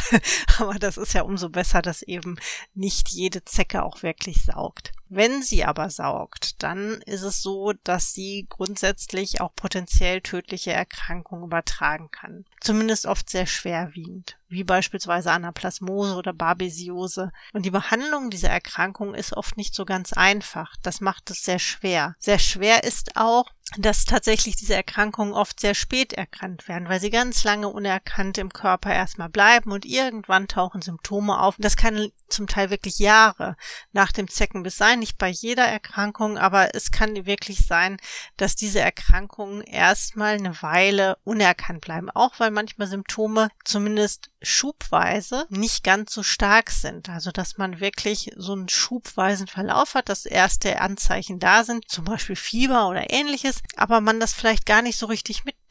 aber 0.57 0.75
das 0.75 0.97
ist 0.97 1.13
ja 1.13 1.23
umso 1.23 1.49
besser, 1.49 1.81
dass 1.81 2.01
eben 2.01 2.39
nicht 2.73 3.09
jede 3.09 3.43
Zecke 3.43 3.83
auch 3.83 4.03
wirklich 4.03 4.43
saugt. 4.43 4.93
Wenn 5.07 5.41
sie 5.41 5.65
aber 5.65 5.89
saugt, 5.89 6.63
dann 6.63 7.01
ist 7.05 7.21
es 7.21 7.41
so, 7.41 7.73
dass 7.83 8.13
sie 8.13 8.47
grundsätzlich 8.49 9.41
auch 9.41 9.53
potenziell 9.55 10.21
tödliche 10.21 10.73
Erkrankungen 10.73 11.45
übertragen 11.45 12.09
kann. 12.11 12.45
Zumindest 12.61 13.05
oft 13.05 13.29
sehr 13.29 13.45
schwerwiegend 13.45 14.37
wie 14.55 14.63
beispielsweise 14.63 15.31
Anaplasmose 15.31 16.15
oder 16.15 16.33
Babesiose. 16.33 17.31
Und 17.53 17.65
die 17.65 17.71
Behandlung 17.71 18.29
dieser 18.29 18.49
Erkrankung 18.49 19.15
ist 19.15 19.33
oft 19.33 19.57
nicht 19.57 19.75
so 19.75 19.85
ganz 19.85 20.13
einfach. 20.13 20.75
Das 20.81 21.01
macht 21.01 21.29
es 21.31 21.43
sehr 21.43 21.59
schwer. 21.59 22.15
Sehr 22.19 22.39
schwer 22.39 22.83
ist 22.83 23.15
auch, 23.15 23.45
dass 23.77 24.05
tatsächlich 24.05 24.55
diese 24.55 24.75
Erkrankungen 24.75 25.33
oft 25.33 25.59
sehr 25.59 25.73
spät 25.73 26.13
erkannt 26.13 26.67
werden, 26.67 26.87
weil 26.87 26.99
sie 26.99 27.09
ganz 27.09 27.43
lange 27.43 27.67
unerkannt 27.67 28.37
im 28.37 28.53
Körper 28.53 28.93
erstmal 28.93 29.29
bleiben 29.29 29.71
und 29.71 29.85
irgendwann 29.85 30.47
tauchen 30.47 30.83
Symptome 30.83 31.39
auf. 31.39 31.55
Das 31.57 31.75
kann 31.75 32.11
zum 32.29 32.45
Teil 32.45 32.69
wirklich 32.69 32.99
Jahre 32.99 33.57
nach 33.91 34.11
dem 34.11 34.27
Zeckenbiss 34.27 34.77
sein, 34.77 34.94
nicht 34.95 35.17
bei 35.17 35.29
jeder 35.29 35.65
Erkrankung, 35.65 36.37
aber 36.37 36.75
es 36.75 36.91
kann 36.91 37.25
wirklich 37.25 37.65
sein, 37.65 37.97
dass 38.37 38.55
diese 38.55 38.79
Erkrankungen 38.79 39.61
erstmal 39.61 40.35
eine 40.35 40.61
Weile 40.61 41.17
unerkannt 41.23 41.81
bleiben, 41.81 42.09
auch 42.09 42.39
weil 42.39 42.51
manchmal 42.51 42.87
Symptome 42.87 43.49
zumindest 43.63 44.29
schubweise 44.41 45.45
nicht 45.49 45.83
ganz 45.83 46.13
so 46.13 46.23
stark 46.23 46.69
sind. 46.69 47.09
Also 47.09 47.31
dass 47.31 47.57
man 47.57 47.79
wirklich 47.79 48.31
so 48.35 48.53
einen 48.53 48.69
schubweisen 48.69 49.47
Verlauf 49.47 49.95
hat, 49.95 50.09
dass 50.09 50.25
erste 50.25 50.79
Anzeichen 50.81 51.39
da 51.39 51.63
sind, 51.63 51.89
zum 51.89 52.05
Beispiel 52.05 52.35
Fieber 52.35 52.87
oder 52.89 53.11
ähnliches, 53.11 53.61
aber 53.75 54.01
man 54.01 54.19
das 54.19 54.33
vielleicht 54.33 54.65
gar 54.65 54.81
nicht 54.81 54.97
so 54.97 55.07
richtig 55.07 55.43
mitbekommt, 55.45 55.64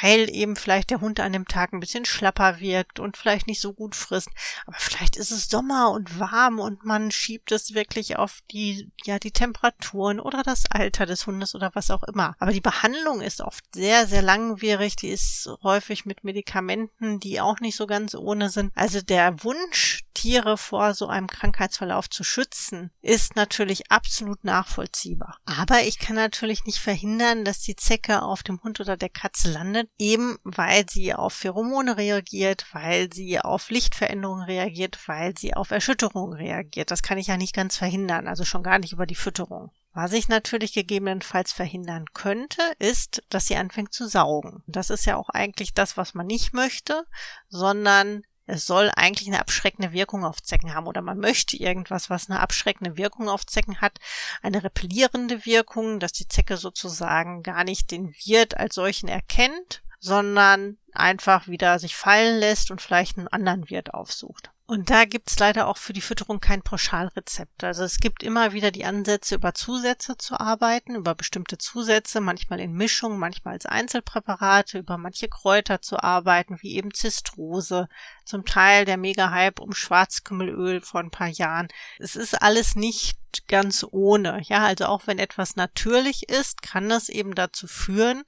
weil 0.00 0.28
eben 0.30 0.56
vielleicht 0.56 0.90
der 0.90 1.00
Hund 1.00 1.20
an 1.20 1.32
dem 1.32 1.46
Tag 1.46 1.72
ein 1.72 1.80
bisschen 1.80 2.04
schlapper 2.04 2.60
wirkt 2.60 2.98
und 2.98 3.16
vielleicht 3.16 3.46
nicht 3.46 3.60
so 3.60 3.72
gut 3.72 3.94
frisst. 3.94 4.30
Aber 4.66 4.76
vielleicht 4.78 5.16
ist 5.16 5.30
es 5.30 5.48
Sommer 5.48 5.90
und 5.90 6.18
warm 6.18 6.58
und 6.58 6.84
man 6.84 7.10
schiebt 7.10 7.52
es 7.52 7.74
wirklich 7.74 8.16
auf 8.16 8.42
die, 8.50 8.90
ja, 9.04 9.18
die 9.18 9.30
Temperaturen 9.30 10.20
oder 10.20 10.42
das 10.42 10.64
Alter 10.70 11.06
des 11.06 11.26
Hundes 11.26 11.54
oder 11.54 11.70
was 11.74 11.90
auch 11.90 12.02
immer. 12.04 12.34
Aber 12.38 12.52
die 12.52 12.60
Behandlung 12.60 13.20
ist 13.20 13.40
oft 13.40 13.64
sehr, 13.74 14.06
sehr 14.06 14.22
langwierig. 14.22 14.96
Die 14.96 15.08
ist 15.08 15.48
häufig 15.62 16.06
mit 16.06 16.24
Medikamenten, 16.24 17.20
die 17.20 17.40
auch 17.40 17.60
nicht 17.60 17.76
so 17.76 17.86
ganz 17.86 18.14
ohne 18.14 18.50
sind. 18.50 18.72
Also 18.74 19.00
der 19.00 19.44
Wunsch, 19.44 20.05
Tiere 20.16 20.56
vor 20.56 20.94
so 20.94 21.08
einem 21.08 21.26
Krankheitsverlauf 21.26 22.08
zu 22.08 22.24
schützen, 22.24 22.90
ist 23.02 23.36
natürlich 23.36 23.92
absolut 23.92 24.44
nachvollziehbar. 24.44 25.38
Aber 25.44 25.82
ich 25.82 25.98
kann 25.98 26.16
natürlich 26.16 26.64
nicht 26.64 26.78
verhindern, 26.78 27.44
dass 27.44 27.60
die 27.60 27.76
Zecke 27.76 28.22
auf 28.22 28.42
dem 28.42 28.62
Hund 28.62 28.80
oder 28.80 28.96
der 28.96 29.10
Katze 29.10 29.52
landet, 29.52 29.90
eben 29.98 30.38
weil 30.42 30.88
sie 30.88 31.12
auf 31.12 31.34
Pheromone 31.34 31.98
reagiert, 31.98 32.64
weil 32.72 33.12
sie 33.12 33.40
auf 33.40 33.68
Lichtveränderungen 33.68 34.46
reagiert, 34.46 34.98
weil 35.06 35.36
sie 35.36 35.52
auf 35.52 35.70
Erschütterungen 35.70 36.32
reagiert. 36.32 36.90
Das 36.90 37.02
kann 37.02 37.18
ich 37.18 37.26
ja 37.26 37.36
nicht 37.36 37.54
ganz 37.54 37.76
verhindern, 37.76 38.26
also 38.26 38.46
schon 38.46 38.62
gar 38.62 38.78
nicht 38.78 38.94
über 38.94 39.04
die 39.04 39.14
Fütterung. 39.14 39.70
Was 39.92 40.12
ich 40.12 40.28
natürlich 40.28 40.72
gegebenenfalls 40.72 41.52
verhindern 41.52 42.06
könnte, 42.14 42.62
ist, 42.78 43.22
dass 43.28 43.48
sie 43.48 43.56
anfängt 43.56 43.92
zu 43.92 44.08
saugen. 44.08 44.62
Das 44.66 44.88
ist 44.88 45.04
ja 45.04 45.16
auch 45.16 45.28
eigentlich 45.28 45.74
das, 45.74 45.98
was 45.98 46.14
man 46.14 46.26
nicht 46.26 46.54
möchte, 46.54 47.06
sondern 47.48 48.22
es 48.46 48.66
soll 48.66 48.90
eigentlich 48.94 49.28
eine 49.28 49.40
abschreckende 49.40 49.92
Wirkung 49.92 50.24
auf 50.24 50.42
Zecken 50.42 50.74
haben 50.74 50.86
oder 50.86 51.02
man 51.02 51.18
möchte 51.18 51.56
irgendwas, 51.56 52.10
was 52.10 52.30
eine 52.30 52.40
abschreckende 52.40 52.96
Wirkung 52.96 53.28
auf 53.28 53.44
Zecken 53.44 53.80
hat, 53.80 53.98
eine 54.42 54.62
repellierende 54.62 55.44
Wirkung, 55.44 55.98
dass 56.00 56.12
die 56.12 56.28
Zecke 56.28 56.56
sozusagen 56.56 57.42
gar 57.42 57.64
nicht 57.64 57.90
den 57.90 58.12
Wirt 58.24 58.56
als 58.56 58.76
solchen 58.76 59.08
erkennt, 59.08 59.82
sondern 59.98 60.78
einfach 60.92 61.48
wieder 61.48 61.78
sich 61.78 61.96
fallen 61.96 62.38
lässt 62.38 62.70
und 62.70 62.80
vielleicht 62.80 63.18
einen 63.18 63.28
anderen 63.28 63.68
Wirt 63.68 63.94
aufsucht. 63.94 64.50
Und 64.68 64.90
da 64.90 65.04
gibt's 65.04 65.38
leider 65.38 65.68
auch 65.68 65.76
für 65.76 65.92
die 65.92 66.00
Fütterung 66.00 66.40
kein 66.40 66.60
Pauschalrezept. 66.60 67.62
Also 67.62 67.84
es 67.84 67.98
gibt 67.98 68.24
immer 68.24 68.52
wieder 68.52 68.72
die 68.72 68.84
Ansätze, 68.84 69.36
über 69.36 69.54
Zusätze 69.54 70.16
zu 70.18 70.40
arbeiten, 70.40 70.96
über 70.96 71.14
bestimmte 71.14 71.56
Zusätze, 71.56 72.20
manchmal 72.20 72.58
in 72.58 72.72
Mischung, 72.72 73.16
manchmal 73.16 73.54
als 73.54 73.66
Einzelpräparate, 73.66 74.78
über 74.78 74.98
manche 74.98 75.28
Kräuter 75.28 75.82
zu 75.82 76.02
arbeiten, 76.02 76.58
wie 76.62 76.74
eben 76.74 76.92
Zistrose, 76.92 77.88
zum 78.24 78.44
Teil 78.44 78.84
der 78.84 78.96
Mega-Hype 78.96 79.60
um 79.60 79.72
Schwarzkümmelöl 79.72 80.80
vor 80.80 80.98
ein 80.98 81.12
paar 81.12 81.28
Jahren. 81.28 81.68
Es 82.00 82.16
ist 82.16 82.42
alles 82.42 82.74
nicht 82.74 83.16
ganz 83.46 83.86
ohne. 83.88 84.40
Ja, 84.46 84.64
also 84.64 84.86
auch 84.86 85.06
wenn 85.06 85.20
etwas 85.20 85.54
natürlich 85.54 86.28
ist, 86.28 86.62
kann 86.62 86.88
das 86.88 87.08
eben 87.08 87.36
dazu 87.36 87.68
führen, 87.68 88.24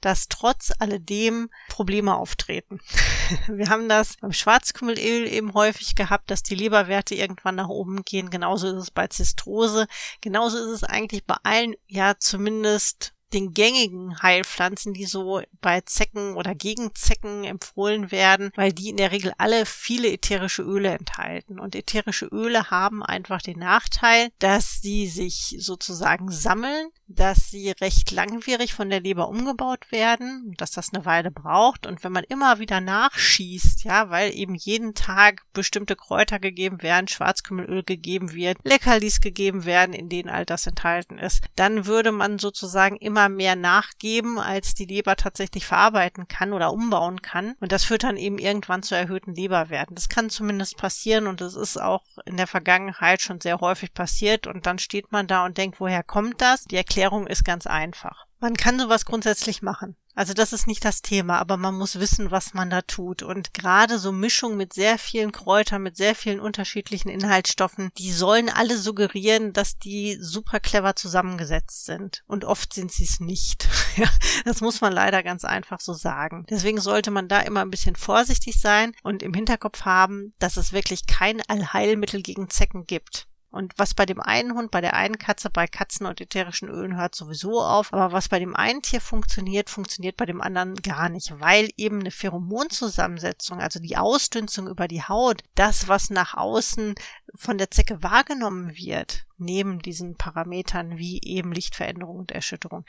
dass 0.00 0.28
trotz 0.28 0.72
alledem 0.78 1.50
Probleme 1.68 2.16
auftreten. 2.16 2.80
Wir 3.48 3.68
haben 3.68 3.88
das 3.88 4.16
beim 4.16 4.32
Schwarzkümmelöl 4.32 5.26
eben 5.26 5.54
häufig 5.54 5.94
gehabt, 5.94 6.30
dass 6.30 6.42
die 6.42 6.54
Leberwerte 6.54 7.14
irgendwann 7.14 7.56
nach 7.56 7.68
oben 7.68 8.02
gehen. 8.02 8.30
Genauso 8.30 8.68
ist 8.68 8.82
es 8.82 8.90
bei 8.90 9.06
Zistrose. 9.06 9.86
Genauso 10.20 10.58
ist 10.58 10.82
es 10.82 10.84
eigentlich 10.84 11.24
bei 11.24 11.36
allen, 11.42 11.74
ja, 11.86 12.14
zumindest 12.18 13.14
den 13.32 13.52
gängigen 13.52 14.22
Heilpflanzen, 14.22 14.94
die 14.94 15.04
so 15.04 15.42
bei 15.60 15.80
Zecken 15.82 16.34
oder 16.34 16.54
gegen 16.54 16.94
Zecken 16.94 17.44
empfohlen 17.44 18.10
werden, 18.10 18.50
weil 18.56 18.72
die 18.72 18.88
in 18.88 18.96
der 18.96 19.12
Regel 19.12 19.32
alle 19.38 19.66
viele 19.66 20.10
ätherische 20.10 20.62
Öle 20.62 20.90
enthalten. 20.90 21.60
Und 21.60 21.74
ätherische 21.74 22.26
Öle 22.26 22.70
haben 22.70 23.02
einfach 23.02 23.42
den 23.42 23.58
Nachteil, 23.58 24.30
dass 24.38 24.80
sie 24.80 25.06
sich 25.06 25.56
sozusagen 25.58 26.30
sammeln, 26.30 26.88
dass 27.06 27.50
sie 27.50 27.70
recht 27.70 28.10
langwierig 28.10 28.74
von 28.74 28.90
der 28.90 29.00
Leber 29.00 29.28
umgebaut 29.28 29.90
werden, 29.90 30.54
dass 30.56 30.70
das 30.70 30.92
eine 30.92 31.04
Weile 31.04 31.30
braucht. 31.30 31.86
Und 31.86 32.04
wenn 32.04 32.12
man 32.12 32.24
immer 32.24 32.58
wieder 32.58 32.80
nachschießt, 32.80 33.84
ja, 33.84 34.10
weil 34.10 34.34
eben 34.34 34.54
jeden 34.54 34.94
Tag 34.94 35.42
bestimmte 35.52 35.96
Kräuter 35.96 36.38
gegeben 36.38 36.82
werden, 36.82 37.08
Schwarzkümmelöl 37.08 37.82
gegeben 37.82 38.32
wird, 38.32 38.58
Leckerlis 38.62 39.20
gegeben 39.20 39.64
werden, 39.64 39.94
in 39.94 40.08
denen 40.08 40.28
all 40.28 40.44
das 40.44 40.66
enthalten 40.66 41.18
ist, 41.18 41.44
dann 41.56 41.86
würde 41.86 42.12
man 42.12 42.38
sozusagen 42.38 42.96
immer 42.96 43.17
immer 43.18 43.28
mehr 43.28 43.56
nachgeben, 43.56 44.38
als 44.38 44.74
die 44.74 44.84
Leber 44.84 45.16
tatsächlich 45.16 45.66
verarbeiten 45.66 46.28
kann 46.28 46.52
oder 46.52 46.72
umbauen 46.72 47.20
kann. 47.20 47.56
Und 47.60 47.72
das 47.72 47.84
führt 47.84 48.04
dann 48.04 48.16
eben 48.16 48.38
irgendwann 48.38 48.84
zu 48.84 48.94
erhöhten 48.94 49.34
Leberwerten. 49.34 49.96
Das 49.96 50.08
kann 50.08 50.30
zumindest 50.30 50.76
passieren 50.76 51.26
und 51.26 51.40
es 51.40 51.56
ist 51.56 51.80
auch 51.80 52.04
in 52.26 52.36
der 52.36 52.46
Vergangenheit 52.46 53.20
schon 53.20 53.40
sehr 53.40 53.60
häufig 53.60 53.92
passiert. 53.92 54.46
Und 54.46 54.66
dann 54.66 54.78
steht 54.78 55.10
man 55.10 55.26
da 55.26 55.44
und 55.44 55.58
denkt, 55.58 55.80
woher 55.80 56.04
kommt 56.04 56.40
das? 56.40 56.64
Die 56.64 56.76
Erklärung 56.76 57.26
ist 57.26 57.44
ganz 57.44 57.66
einfach. 57.66 58.27
Man 58.40 58.54
kann 58.54 58.78
sowas 58.78 59.04
grundsätzlich 59.04 59.62
machen. 59.62 59.96
Also 60.14 60.32
das 60.32 60.52
ist 60.52 60.66
nicht 60.66 60.84
das 60.84 61.00
Thema, 61.00 61.38
aber 61.38 61.56
man 61.56 61.76
muss 61.76 62.00
wissen, 62.00 62.32
was 62.32 62.52
man 62.52 62.70
da 62.70 62.82
tut. 62.82 63.22
Und 63.22 63.54
gerade 63.54 64.00
so 64.00 64.10
Mischung 64.10 64.56
mit 64.56 64.72
sehr 64.72 64.98
vielen 64.98 65.30
Kräutern, 65.30 65.82
mit 65.82 65.96
sehr 65.96 66.16
vielen 66.16 66.40
unterschiedlichen 66.40 67.08
Inhaltsstoffen, 67.08 67.90
die 67.98 68.10
sollen 68.10 68.48
alle 68.48 68.76
suggerieren, 68.78 69.52
dass 69.52 69.78
die 69.78 70.18
super 70.20 70.58
clever 70.58 70.96
zusammengesetzt 70.96 71.84
sind. 71.84 72.24
Und 72.26 72.44
oft 72.44 72.74
sind 72.74 72.90
sie 72.90 73.04
es 73.04 73.20
nicht. 73.20 73.68
das 74.44 74.60
muss 74.60 74.80
man 74.80 74.92
leider 74.92 75.22
ganz 75.22 75.44
einfach 75.44 75.78
so 75.78 75.92
sagen. 75.92 76.46
Deswegen 76.50 76.80
sollte 76.80 77.12
man 77.12 77.28
da 77.28 77.40
immer 77.40 77.60
ein 77.60 77.70
bisschen 77.70 77.94
vorsichtig 77.94 78.60
sein 78.60 78.94
und 79.04 79.22
im 79.22 79.34
Hinterkopf 79.34 79.82
haben, 79.82 80.34
dass 80.40 80.56
es 80.56 80.72
wirklich 80.72 81.06
kein 81.06 81.40
Allheilmittel 81.46 82.22
gegen 82.22 82.50
Zecken 82.50 82.86
gibt. 82.86 83.28
Und 83.50 83.72
was 83.78 83.94
bei 83.94 84.04
dem 84.04 84.20
einen 84.20 84.54
Hund, 84.54 84.70
bei 84.70 84.82
der 84.82 84.94
einen 84.94 85.18
Katze, 85.18 85.48
bei 85.48 85.66
Katzen 85.66 86.06
und 86.06 86.20
ätherischen 86.20 86.68
Ölen 86.68 86.98
hört 86.98 87.14
sowieso 87.14 87.62
auf. 87.62 87.94
Aber 87.94 88.12
was 88.12 88.28
bei 88.28 88.38
dem 88.38 88.54
einen 88.54 88.82
Tier 88.82 89.00
funktioniert, 89.00 89.70
funktioniert 89.70 90.18
bei 90.18 90.26
dem 90.26 90.42
anderen 90.42 90.74
gar 90.76 91.08
nicht, 91.08 91.32
weil 91.40 91.70
eben 91.78 92.00
eine 92.00 92.10
Pheromonzusammensetzung, 92.10 93.60
also 93.60 93.80
die 93.80 93.96
Ausdünstung 93.96 94.68
über 94.68 94.86
die 94.86 95.02
Haut, 95.02 95.42
das, 95.54 95.88
was 95.88 96.10
nach 96.10 96.34
außen 96.34 96.94
von 97.34 97.56
der 97.56 97.70
Zecke 97.70 98.02
wahrgenommen 98.02 98.76
wird, 98.76 99.24
neben 99.38 99.78
diesen 99.80 100.16
Parametern 100.16 100.98
wie 100.98 101.20
eben 101.22 101.52
Lichtveränderung 101.52 102.18
und 102.18 102.32
Erschütterung, 102.32 102.84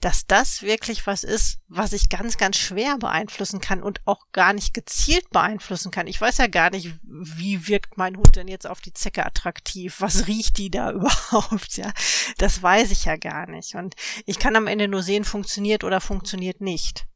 dass 0.00 0.26
das 0.26 0.62
wirklich 0.62 1.06
was 1.06 1.24
ist, 1.24 1.60
was 1.68 1.94
ich 1.94 2.10
ganz, 2.10 2.36
ganz 2.36 2.58
schwer 2.58 2.98
beeinflussen 2.98 3.60
kann 3.60 3.82
und 3.82 4.00
auch 4.06 4.26
gar 4.32 4.52
nicht 4.52 4.74
gezielt 4.74 5.30
beeinflussen 5.30 5.90
kann. 5.90 6.06
Ich 6.06 6.20
weiß 6.20 6.38
ja 6.38 6.46
gar 6.46 6.70
nicht, 6.70 6.94
wie 7.02 7.68
wirkt 7.68 7.96
mein 7.96 8.16
Hund 8.16 8.36
denn 8.36 8.48
jetzt 8.48 8.66
auf 8.66 8.80
die 8.80 8.92
Zecke 8.92 9.24
attraktiv? 9.24 9.96
Was 10.00 10.26
riecht 10.26 10.58
die 10.58 10.70
da 10.70 10.90
überhaupt? 10.92 11.76
Ja, 11.76 11.92
das 12.36 12.62
weiß 12.62 12.90
ich 12.90 13.06
ja 13.06 13.16
gar 13.16 13.48
nicht. 13.48 13.76
Und 13.76 13.94
ich 14.26 14.38
kann 14.38 14.56
am 14.56 14.66
Ende 14.66 14.88
nur 14.88 15.02
sehen, 15.02 15.24
funktioniert 15.24 15.84
oder 15.84 16.00
funktioniert 16.00 16.60
nicht. 16.60 17.06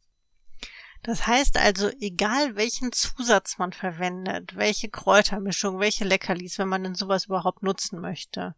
Das 1.03 1.27
heißt 1.27 1.57
also, 1.59 1.91
egal 2.01 2.57
welchen 2.57 2.93
Zusatz 2.93 3.59
man 3.59 3.73
verwendet, 3.73 4.57
welche 4.57 4.89
Kräutermischung, 4.89 5.79
welche 5.79 6.05
Leckerlis, 6.05 6.59
wenn 6.59 6.69
man 6.69 6.83
denn 6.83 6.95
sowas 6.95 7.27
überhaupt 7.27 7.63
nutzen 7.63 8.01
möchte, 8.01 8.55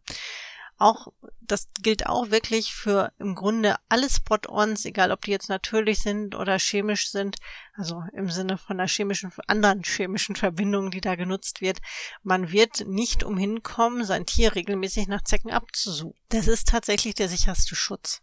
auch, 0.81 1.07
das 1.41 1.67
gilt 1.81 2.07
auch 2.07 2.31
wirklich 2.31 2.73
für 2.73 3.11
im 3.19 3.35
Grunde 3.35 3.75
alle 3.89 4.09
Spot-ons, 4.09 4.85
egal 4.85 5.11
ob 5.11 5.21
die 5.21 5.31
jetzt 5.31 5.49
natürlich 5.49 5.99
sind 5.99 6.35
oder 6.35 6.57
chemisch 6.57 7.09
sind, 7.09 7.37
also 7.73 8.03
im 8.13 8.29
Sinne 8.29 8.57
von 8.57 8.79
einer 8.79 8.87
chemischen, 8.87 9.31
anderen 9.47 9.83
chemischen 9.83 10.35
Verbindung, 10.35 10.91
die 10.91 11.01
da 11.01 11.15
genutzt 11.15 11.61
wird. 11.61 11.79
Man 12.23 12.51
wird 12.51 12.87
nicht 12.87 13.23
umhin 13.23 13.63
kommen, 13.63 14.03
sein 14.03 14.25
Tier 14.25 14.55
regelmäßig 14.55 15.07
nach 15.07 15.23
Zecken 15.23 15.51
abzusuchen. 15.51 16.19
Das 16.29 16.47
ist 16.47 16.67
tatsächlich 16.67 17.15
der 17.15 17.29
sicherste 17.29 17.75
Schutz. 17.75 18.21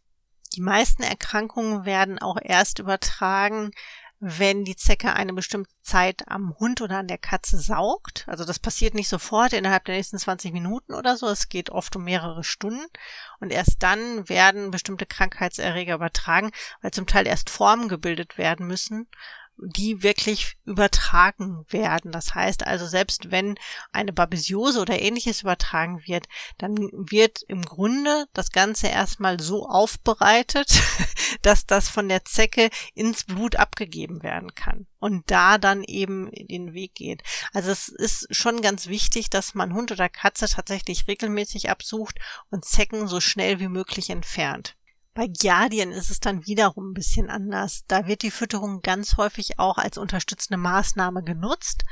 Die 0.55 0.63
meisten 0.63 1.03
Erkrankungen 1.03 1.85
werden 1.85 2.19
auch 2.19 2.39
erst 2.43 2.79
übertragen, 2.79 3.71
wenn 4.21 4.65
die 4.65 4.77
Zecke 4.77 5.13
eine 5.13 5.33
bestimmte 5.33 5.71
Zeit 5.83 6.27
am 6.27 6.55
Hund 6.59 6.81
oder 6.81 6.99
an 6.99 7.07
der 7.07 7.19
Katze 7.19 7.59
saugt. 7.59 8.25
Also 8.27 8.45
das 8.45 8.59
passiert 8.59 8.95
nicht 8.95 9.09
sofort 9.09 9.53
innerhalb 9.53 9.85
der 9.85 9.95
nächsten 9.95 10.19
20 10.19 10.53
Minuten 10.53 10.95
oder 10.95 11.17
so. 11.17 11.29
Es 11.29 11.49
geht 11.49 11.71
oft 11.71 11.95
um 11.95 12.05
mehrere 12.05 12.43
Stunden. 12.43 12.85
Und 13.39 13.53
erst 13.53 13.77
dann 13.83 14.29
werden 14.29 14.71
bestimmte 14.71 15.07
Krankheitserreger 15.07 15.95
übertragen, 15.95 16.51
weil 16.83 16.91
zum 16.91 17.07
Teil 17.07 17.27
erst 17.27 17.49
Formen 17.49 17.89
gebildet 17.89 18.39
werden 18.39 18.67
müssen 18.67 19.09
die 19.61 20.03
wirklich 20.03 20.57
übertragen 20.65 21.65
werden. 21.69 22.13
Das 22.13 22.35
heißt 22.35 22.67
also, 22.67 22.87
selbst 22.87 23.31
wenn 23.31 23.59
eine 23.93 24.13
Babesiose 24.13 24.81
oder 24.81 25.01
ähnliches 25.01 25.43
übertragen 25.43 26.01
wird, 26.07 26.27
dann 26.59 26.77
wird 26.93 27.43
im 27.49 27.63
Grunde 27.63 28.27
das 28.33 28.51
Ganze 28.53 28.89
erstmal 28.89 29.41
so 29.41 29.67
aufbereitet, 29.67 30.69
dass 31.43 31.67
das 31.67 31.89
von 31.89 32.09
der 32.09 32.25
Zecke 32.25 32.71
ins 32.95 33.25
Blut 33.25 33.57
abgegeben 33.57 34.23
werden 34.23 34.55
kann 34.55 34.87
und 34.99 35.31
da 35.31 35.59
dann 35.59 35.85
eben 35.85 36.31
den 36.33 36.73
Weg 36.73 36.95
geht. 36.95 37.23
Also 37.53 37.71
es 37.71 37.89
ist 37.89 38.27
schon 38.31 38.61
ganz 38.63 38.87
wichtig, 38.87 39.31
dass 39.31 39.55
man 39.55 39.75
Hund 39.75 39.93
oder 39.93 40.09
Katze 40.09 40.49
tatsächlich 40.49 41.07
regelmäßig 41.09 41.71
absucht 41.71 42.19
und 42.51 42.65
Zecken 42.65 43.09
so 43.09 43.21
schnell 43.21 43.61
wie 43.61 43.69
möglich 43.69 44.11
entfernt. 44.11 44.78
Bei 45.19 45.27
Giardien 45.27 45.91
ist 45.91 46.13
es 46.13 46.21
dann 46.21 46.47
wiederum 46.47 46.91
ein 46.91 46.95
bisschen 46.95 47.29
anders. 47.29 47.83
Da 47.89 48.07
wird 48.07 48.23
die 48.23 48.31
Fütterung 48.31 48.83
ganz 48.83 49.17
häufig 49.17 49.59
auch 49.59 49.77
als 49.77 49.99
unterstützende 49.99 50.59
Maßnahme 50.59 51.25
genutzt 51.25 51.83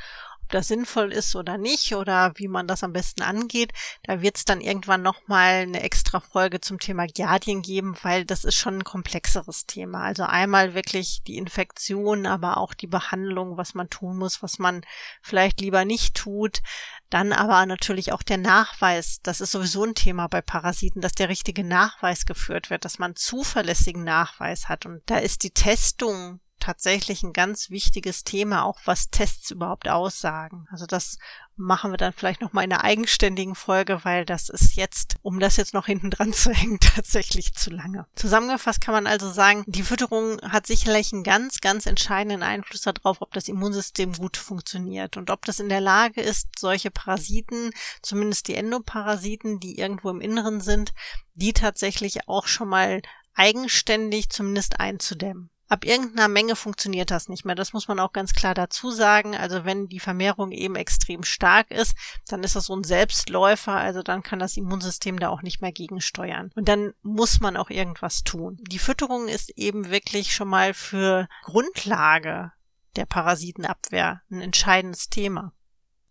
ob 0.47 0.53
das 0.53 0.69
sinnvoll 0.69 1.13
ist 1.13 1.35
oder 1.35 1.59
nicht 1.59 1.93
oder 1.97 2.33
wie 2.37 2.47
man 2.47 2.69
das 2.69 2.85
am 2.85 2.93
besten 2.93 3.23
angeht. 3.23 3.73
Da 4.05 4.23
wird 4.23 4.37
es 4.37 4.45
dann 4.45 4.61
irgendwann 4.61 5.03
nochmal 5.03 5.63
eine 5.63 5.83
extra 5.83 6.21
Folge 6.21 6.61
zum 6.61 6.79
Thema 6.79 7.07
Giardien 7.09 7.63
geben, 7.63 7.97
weil 8.03 8.25
das 8.25 8.45
ist 8.45 8.55
schon 8.55 8.79
ein 8.79 8.85
komplexeres 8.85 9.67
Thema. 9.67 10.03
Also 10.03 10.23
einmal 10.23 10.75
wirklich 10.75 11.23
die 11.27 11.37
Infektion, 11.37 12.27
aber 12.27 12.59
auch 12.59 12.75
die 12.75 12.87
Behandlung, 12.87 13.57
was 13.57 13.75
man 13.75 13.91
tun 13.91 14.19
muss, 14.19 14.41
was 14.41 14.61
man 14.61 14.83
vielleicht 15.21 15.61
lieber 15.61 15.85
nicht 15.85 16.15
tut. 16.15 16.63
Dann 17.11 17.33
aber 17.33 17.65
natürlich 17.67 18.13
auch 18.13 18.23
der 18.23 18.39
Nachweis. 18.39 19.21
Das 19.23 19.41
ist 19.41 19.53
sowieso 19.53 19.85
ein 19.85 19.95
Thema 19.95 20.27
bei 20.27 20.43
Parasiten, 20.43 21.01
dass 21.01 21.13
der 21.13 21.29
richtige 21.29 21.63
Nachweis 21.63 22.27
geführt 22.27 22.71
wird, 22.71 22.85
dass 22.85 22.99
man 22.99 23.15
zuverlässigen 23.15 24.03
Nachweis 24.05 24.69
hat. 24.69 24.87
Und 24.87 25.03
da 25.07 25.19
ist 25.19 25.43
die 25.43 25.51
Testung 25.53 26.41
tatsächlich 26.59 27.23
ein 27.23 27.33
ganz 27.33 27.71
wichtiges 27.71 28.25
Thema, 28.25 28.65
auch 28.65 28.81
was 28.85 29.11
Tests 29.11 29.51
überhaupt 29.51 29.89
aussagen. 29.89 30.67
Also 30.71 30.87
das 30.87 31.19
machen 31.57 31.91
wir 31.91 31.97
dann 31.97 32.13
vielleicht 32.13 32.41
noch 32.41 32.53
mal 32.53 32.63
in 32.63 32.73
einer 32.73 32.85
eigenständigen 32.85 33.55
Folge, 33.55 34.01
weil 34.05 34.25
das 34.25 34.49
ist 34.49 34.77
jetzt, 34.77 35.17
um 35.23 35.41
das 35.41 35.57
jetzt 35.57 35.75
noch 35.75 35.87
hinten 35.87 36.11
dran 36.11 36.33
zu 36.35 36.53
hängen, 36.53 36.79
tatsächlich 36.81 37.55
zu 37.55 37.71
lange. 37.71 38.07
Zusammengefasst 38.15 38.81
kann 38.81 38.95
man 38.95 39.07
also 39.07 39.31
sagen, 39.31 39.65
die 39.67 39.83
Fütterung 39.83 40.41
hat 40.43 40.67
sicherlich 40.67 41.13
einen 41.13 41.23
ganz, 41.23 41.61
ganz 41.61 41.87
entscheidenden 41.87 42.43
Einfluss 42.43 42.83
darauf, 42.83 43.23
ob 43.23 43.33
das 43.33 43.49
Immunsystem 43.49 44.13
gut 44.13 44.37
funktioniert 44.37 45.17
und 45.17 45.31
ob 45.31 45.45
das 45.45 45.61
in 45.61 45.69
der 45.69 45.81
Lage 45.81 46.21
ist, 46.21 46.59
solche 46.59 46.91
Parasiten, 46.91 47.71
zumindest 48.03 48.49
die 48.49 48.55
Endoparasiten, 48.55 49.61
die 49.61 49.79
irgendwo 49.79 50.11
im 50.11 50.21
Inneren 50.21 50.61
sind, 50.61 50.93
die 51.35 51.53
tatsächlich 51.53 52.29
auch 52.29 52.47
schon 52.47 52.69
mal 52.69 53.03
eigenständig 53.35 54.31
zumindest 54.31 54.81
einzudämmen. 54.81 55.51
Ab 55.69 55.85
irgendeiner 55.85 56.29
Menge 56.29 56.55
funktioniert 56.55 57.11
das 57.11 57.29
nicht 57.29 57.45
mehr. 57.45 57.57
Das 57.57 57.73
muss 57.73 57.89
man 57.89 57.99
auch 57.99 58.13
ganz 58.13 58.35
klar 58.35 58.55
dazu 58.55 58.91
sagen. 58.91 59.35
Also 59.35 59.65
wenn 59.65 59.89
die 59.89 59.99
Vermehrung 59.99 60.53
eben 60.53 60.77
extrem 60.77 61.25
stark 61.25 61.71
ist, 61.71 61.97
dann 62.29 62.45
ist 62.45 62.55
das 62.55 62.67
so 62.67 62.77
ein 62.77 62.85
Selbstläufer. 62.85 63.75
Also 63.75 64.03
dann 64.03 64.23
kann 64.23 64.39
das 64.39 64.57
Immunsystem 64.57 65.19
da 65.19 65.29
auch 65.29 65.43
nicht 65.43 65.63
mehr 65.63 65.73
gegensteuern. 65.73 66.53
Und 66.55 66.69
dann 66.69 66.93
muss 67.03 67.41
man 67.41 67.57
auch 67.57 67.71
irgendwas 67.71 68.23
tun. 68.23 68.59
Die 68.61 68.79
Fütterung 68.79 69.27
ist 69.27 69.51
eben 69.51 69.91
wirklich 69.91 70.35
schon 70.35 70.49
mal 70.49 70.73
für 70.73 71.29
Grundlage 71.43 72.53
der 72.95 73.07
Parasitenabwehr 73.07 74.23
ein 74.31 74.41
entscheidendes 74.41 75.09
Thema. 75.09 75.53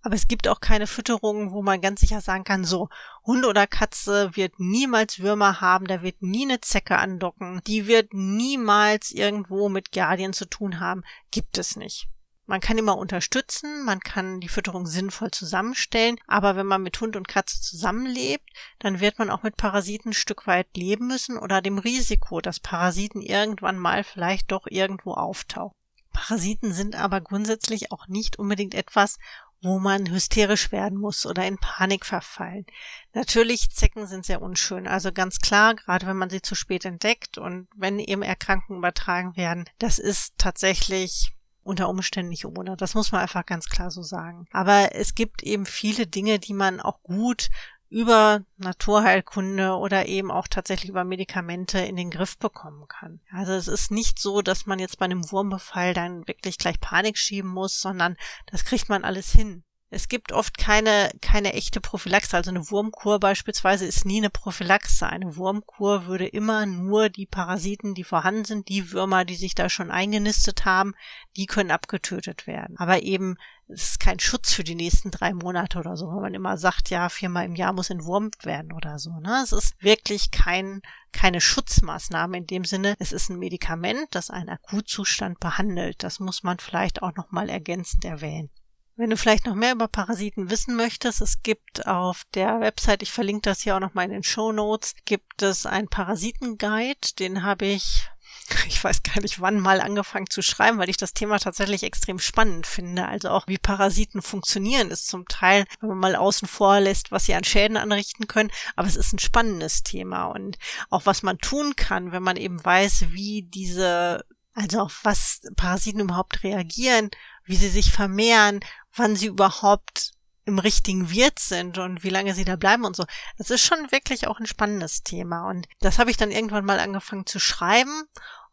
Aber 0.05 0.13
es 0.13 0.27
gibt 0.27 0.47
auch 0.47 0.59
keine 0.59 0.85
Fütterungen, 0.85 1.51
wo 1.51 1.63
man 1.63 1.81
ganz 1.81 1.99
sicher 1.99 2.21
sagen 2.21 2.43
kann, 2.43 2.63
so, 2.63 2.89
Hund 3.25 3.43
oder 3.43 3.65
Katze 3.65 4.35
wird 4.35 4.59
niemals 4.59 5.17
Würmer 5.17 5.61
haben, 5.61 5.87
da 5.87 6.03
wird 6.03 6.21
nie 6.21 6.45
eine 6.45 6.61
Zecke 6.61 6.99
andocken, 6.99 7.59
die 7.65 7.87
wird 7.87 8.13
niemals 8.13 9.09
irgendwo 9.09 9.67
mit 9.67 9.91
Guardian 9.91 10.31
zu 10.31 10.45
tun 10.45 10.79
haben. 10.79 11.01
Gibt 11.31 11.57
es 11.57 11.75
nicht. 11.75 12.07
Man 12.45 12.61
kann 12.61 12.77
immer 12.77 12.99
unterstützen, 12.99 13.83
man 13.83 13.99
kann 13.99 14.41
die 14.41 14.47
Fütterung 14.47 14.85
sinnvoll 14.85 15.31
zusammenstellen, 15.31 16.19
aber 16.27 16.55
wenn 16.55 16.67
man 16.67 16.83
mit 16.83 17.01
Hund 17.01 17.15
und 17.15 17.27
Katze 17.27 17.59
zusammenlebt, 17.59 18.47
dann 18.77 18.99
wird 18.99 19.17
man 19.17 19.31
auch 19.31 19.41
mit 19.41 19.57
Parasiten 19.57 20.11
ein 20.11 20.13
Stück 20.13 20.45
weit 20.45 20.67
leben 20.77 21.07
müssen 21.07 21.39
oder 21.39 21.63
dem 21.63 21.79
Risiko, 21.79 22.41
dass 22.41 22.59
Parasiten 22.59 23.23
irgendwann 23.23 23.79
mal 23.79 24.03
vielleicht 24.03 24.51
doch 24.51 24.67
irgendwo 24.69 25.15
auftauchen. 25.15 25.73
Parasiten 26.15 26.71
sind 26.71 26.95
aber 26.95 27.19
grundsätzlich 27.19 27.91
auch 27.91 28.07
nicht 28.07 28.39
unbedingt 28.39 28.73
etwas, 28.73 29.17
wo 29.65 29.79
man 29.79 30.09
hysterisch 30.09 30.71
werden 30.71 30.97
muss 30.97 31.25
oder 31.25 31.45
in 31.45 31.57
Panik 31.57 32.05
verfallen. 32.05 32.65
Natürlich, 33.13 33.71
Zecken 33.71 34.05
sind 34.05 34.23
sehr 34.23 34.41
unschön. 34.41 34.87
Also 34.87 35.11
ganz 35.11 35.39
klar, 35.39 35.73
gerade 35.73 36.05
wenn 36.05 36.17
man 36.17 36.29
sie 36.29 36.41
zu 36.41 36.53
spät 36.53 36.85
entdeckt 36.85 37.39
und 37.39 37.67
wenn 37.75 37.97
eben 37.97 38.21
Erkrankungen 38.21 38.79
übertragen 38.79 39.35
werden, 39.35 39.65
das 39.79 39.97
ist 39.97 40.35
tatsächlich 40.37 41.31
unter 41.63 41.89
Umständen 41.89 42.29
nicht 42.29 42.45
ohne. 42.45 42.77
Das 42.77 42.93
muss 42.93 43.11
man 43.11 43.21
einfach 43.21 43.43
ganz 43.43 43.67
klar 43.67 43.89
so 43.89 44.03
sagen. 44.03 44.45
Aber 44.51 44.93
es 44.93 45.15
gibt 45.15 45.41
eben 45.41 45.65
viele 45.65 46.05
Dinge, 46.05 46.37
die 46.37 46.53
man 46.53 46.79
auch 46.79 47.01
gut 47.01 47.49
über 47.95 48.41
Naturheilkunde 48.57 49.77
oder 49.77 50.05
eben 50.05 50.29
auch 50.29 50.49
tatsächlich 50.49 50.89
über 50.89 51.05
Medikamente 51.05 51.79
in 51.79 51.95
den 51.95 52.11
Griff 52.11 52.37
bekommen 52.37 52.89
kann. 52.89 53.21
Also 53.31 53.53
es 53.53 53.69
ist 53.69 53.89
nicht 53.89 54.19
so, 54.19 54.41
dass 54.41 54.65
man 54.65 54.79
jetzt 54.79 54.99
bei 54.99 55.05
einem 55.05 55.31
Wurmbefall 55.31 55.93
dann 55.93 56.27
wirklich 56.27 56.57
gleich 56.57 56.81
Panik 56.81 57.17
schieben 57.17 57.49
muss, 57.49 57.79
sondern 57.79 58.17
das 58.47 58.65
kriegt 58.65 58.89
man 58.89 59.05
alles 59.05 59.31
hin. 59.31 59.63
Es 59.95 60.09
gibt 60.09 60.33
oft 60.33 60.57
keine, 60.57 61.09
keine 61.21 61.53
echte 61.53 61.79
Prophylaxe. 61.79 62.35
Also 62.35 62.49
eine 62.49 62.69
Wurmkur 62.69 63.17
beispielsweise 63.17 63.85
ist 63.85 64.03
nie 64.03 64.17
eine 64.17 64.29
Prophylaxe. 64.29 65.07
Eine 65.07 65.37
Wurmkur 65.37 66.05
würde 66.05 66.27
immer 66.27 66.65
nur 66.65 67.07
die 67.07 67.25
Parasiten, 67.25 67.93
die 67.93 68.03
vorhanden 68.03 68.43
sind, 68.43 68.67
die 68.67 68.91
Würmer, 68.91 69.23
die 69.23 69.37
sich 69.37 69.55
da 69.55 69.69
schon 69.69 69.91
eingenistet 69.91 70.65
haben, 70.65 70.95
die 71.37 71.45
können 71.45 71.71
abgetötet 71.71 72.45
werden. 72.45 72.75
Aber 72.77 73.03
eben, 73.03 73.37
es 73.69 73.91
ist 73.91 74.01
kein 74.01 74.19
Schutz 74.19 74.51
für 74.51 74.65
die 74.65 74.75
nächsten 74.75 75.11
drei 75.11 75.33
Monate 75.33 75.79
oder 75.79 75.95
so, 75.95 76.07
wenn 76.07 76.23
man 76.23 76.33
immer 76.33 76.57
sagt, 76.57 76.89
ja, 76.89 77.07
viermal 77.07 77.45
im 77.45 77.55
Jahr 77.55 77.71
muss 77.71 77.89
entwurmt 77.89 78.43
werden 78.43 78.73
oder 78.73 78.99
so. 78.99 79.11
Ne? 79.21 79.39
Es 79.45 79.53
ist 79.53 79.81
wirklich 79.81 80.29
kein, 80.29 80.81
keine 81.13 81.39
Schutzmaßnahme 81.39 82.39
in 82.39 82.47
dem 82.47 82.65
Sinne. 82.65 82.97
Es 82.99 83.13
ist 83.13 83.29
ein 83.29 83.39
Medikament, 83.39 84.07
das 84.11 84.29
einen 84.29 84.49
Akutzustand 84.49 85.39
behandelt. 85.39 86.03
Das 86.03 86.19
muss 86.19 86.43
man 86.43 86.59
vielleicht 86.59 87.01
auch 87.01 87.15
nochmal 87.15 87.47
ergänzend 87.47 88.03
erwähnen. 88.03 88.49
Wenn 88.97 89.09
du 89.09 89.17
vielleicht 89.17 89.45
noch 89.45 89.55
mehr 89.55 89.73
über 89.73 89.89
Parasiten 89.89 90.49
wissen 90.49 90.75
möchtest, 90.75 91.21
es 91.21 91.43
gibt 91.43 91.85
auf 91.85 92.23
der 92.33 92.61
Website, 92.61 93.03
ich 93.03 93.11
verlinke 93.11 93.49
das 93.49 93.61
hier 93.61 93.75
auch 93.75 93.81
nochmal 93.81 94.05
in 94.05 94.11
den 94.11 94.23
Show 94.23 94.53
Notes, 94.53 94.95
gibt 95.03 95.41
es 95.41 95.65
einen 95.65 95.89
Parasitenguide, 95.89 97.13
den 97.19 97.43
habe 97.43 97.65
ich 97.65 98.09
ich 98.67 98.83
weiß 98.83 99.03
gar 99.03 99.21
nicht 99.21 99.41
wann 99.41 99.59
mal 99.59 99.81
angefangen 99.81 100.29
zu 100.29 100.41
schreiben, 100.41 100.77
weil 100.77 100.89
ich 100.89 100.97
das 100.97 101.13
Thema 101.13 101.39
tatsächlich 101.39 101.83
extrem 101.83 102.19
spannend 102.19 102.67
finde. 102.67 103.07
Also 103.07 103.29
auch 103.29 103.47
wie 103.47 103.57
Parasiten 103.57 104.21
funktionieren 104.21 104.91
ist 104.91 105.07
zum 105.07 105.27
Teil, 105.27 105.65
wenn 105.79 105.89
man 105.89 105.97
mal 105.97 106.15
außen 106.15 106.47
vor 106.47 106.79
lässt, 106.79 107.11
was 107.11 107.25
sie 107.25 107.33
an 107.33 107.43
Schäden 107.43 107.77
anrichten 107.77 108.27
können. 108.27 108.51
Aber 108.75 108.87
es 108.87 108.95
ist 108.95 109.13
ein 109.13 109.19
spannendes 109.19 109.83
Thema 109.83 110.25
und 110.25 110.57
auch 110.89 111.05
was 111.05 111.23
man 111.23 111.37
tun 111.39 111.75
kann, 111.75 112.11
wenn 112.11 112.23
man 112.23 112.37
eben 112.37 112.63
weiß, 112.63 113.07
wie 113.09 113.43
diese, 113.43 114.25
also 114.53 114.81
auf 114.81 114.99
was 115.03 115.41
Parasiten 115.55 116.01
überhaupt 116.01 116.43
reagieren, 116.43 117.09
wie 117.45 117.55
sie 117.55 117.69
sich 117.69 117.91
vermehren, 117.91 118.59
wann 118.93 119.15
sie 119.15 119.27
überhaupt 119.27 120.11
im 120.45 120.59
richtigen 120.59 121.09
Wirt 121.09 121.39
sind 121.39 121.77
und 121.77 122.03
wie 122.03 122.09
lange 122.09 122.33
sie 122.35 122.45
da 122.45 122.55
bleiben 122.55 122.85
und 122.85 122.95
so. 122.95 123.05
Das 123.37 123.49
ist 123.49 123.65
schon 123.65 123.91
wirklich 123.91 124.27
auch 124.27 124.39
ein 124.39 124.45
spannendes 124.45 125.03
Thema. 125.03 125.49
Und 125.49 125.67
das 125.79 125.97
habe 125.97 126.11
ich 126.11 126.17
dann 126.17 126.31
irgendwann 126.31 126.65
mal 126.65 126.79
angefangen 126.79 127.25
zu 127.25 127.39
schreiben. 127.39 128.03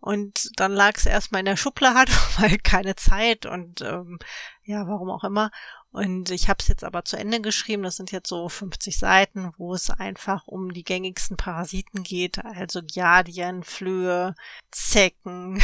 Und 0.02 0.50
dann 0.56 0.72
lag 0.72 0.96
es 0.96 1.06
erstmal 1.06 1.38
in 1.38 1.46
der 1.46 1.56
Schublade, 1.56 2.10
weil 2.38 2.58
keine 2.58 2.96
Zeit 2.96 3.46
und 3.46 3.82
ähm, 3.82 4.18
ja, 4.64 4.86
warum 4.88 5.10
auch 5.10 5.22
immer. 5.22 5.52
Und 5.92 6.30
ich 6.30 6.48
habe 6.48 6.56
es 6.58 6.66
jetzt 6.68 6.82
aber 6.82 7.04
zu 7.04 7.16
Ende 7.16 7.40
geschrieben. 7.40 7.84
Das 7.84 7.96
sind 7.96 8.10
jetzt 8.10 8.28
so 8.28 8.48
50 8.48 8.98
Seiten, 8.98 9.52
wo 9.58 9.74
es 9.74 9.90
einfach 9.90 10.48
um 10.48 10.72
die 10.72 10.82
gängigsten 10.82 11.36
Parasiten 11.36 12.02
geht. 12.02 12.44
Also 12.44 12.80
Giardien, 12.82 13.62
Flöhe, 13.62 14.34
Zecken, 14.72 15.62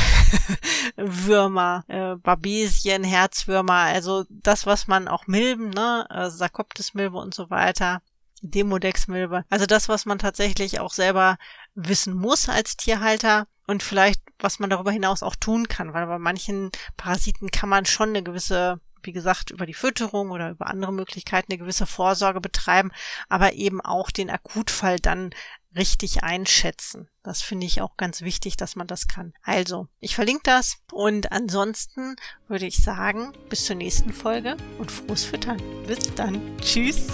Würmer, 0.96 1.84
äh, 1.88 2.14
Babesien, 2.16 3.02
Herzwürmer. 3.02 3.72
Also 3.72 4.24
das, 4.28 4.66
was 4.66 4.86
man 4.86 5.08
auch 5.08 5.26
Milben, 5.26 5.70
ne, 5.70 6.06
äh, 6.10 7.08
und 7.08 7.34
so 7.34 7.50
weiter. 7.50 8.02
Demodex-Milbe. 8.42 9.44
Also 9.50 9.66
das, 9.66 9.88
was 9.88 10.06
man 10.06 10.20
tatsächlich 10.20 10.78
auch 10.78 10.92
selber 10.92 11.38
wissen 11.74 12.14
muss 12.14 12.48
als 12.48 12.76
Tierhalter 12.76 13.48
und 13.66 13.82
vielleicht, 13.82 14.22
was 14.40 14.58
man 14.58 14.70
darüber 14.70 14.90
hinaus 14.90 15.22
auch 15.22 15.36
tun 15.36 15.68
kann, 15.68 15.92
weil 15.92 16.06
bei 16.06 16.18
manchen 16.18 16.70
Parasiten 16.96 17.50
kann 17.50 17.68
man 17.68 17.86
schon 17.86 18.10
eine 18.10 18.22
gewisse, 18.22 18.80
wie 19.02 19.12
gesagt, 19.12 19.50
über 19.50 19.66
die 19.66 19.74
Fütterung 19.74 20.30
oder 20.30 20.50
über 20.50 20.66
andere 20.66 20.92
Möglichkeiten 20.92 21.52
eine 21.52 21.58
gewisse 21.58 21.86
Vorsorge 21.86 22.40
betreiben, 22.40 22.90
aber 23.28 23.54
eben 23.54 23.80
auch 23.80 24.10
den 24.10 24.30
Akutfall 24.30 24.98
dann 24.98 25.30
richtig 25.76 26.22
einschätzen. 26.22 27.08
Das 27.22 27.42
finde 27.42 27.66
ich 27.66 27.82
auch 27.82 27.96
ganz 27.96 28.22
wichtig, 28.22 28.56
dass 28.56 28.76
man 28.76 28.86
das 28.86 29.06
kann. 29.06 29.34
Also, 29.42 29.88
ich 30.00 30.14
verlinke 30.14 30.42
das 30.44 30.78
und 30.92 31.30
ansonsten 31.30 32.16
würde 32.48 32.66
ich 32.66 32.82
sagen, 32.82 33.32
bis 33.48 33.66
zur 33.66 33.76
nächsten 33.76 34.12
Folge 34.12 34.56
und 34.78 34.90
frohes 34.90 35.24
Füttern. 35.24 35.60
Bis 35.86 36.14
dann. 36.14 36.56
Tschüss. 36.58 37.08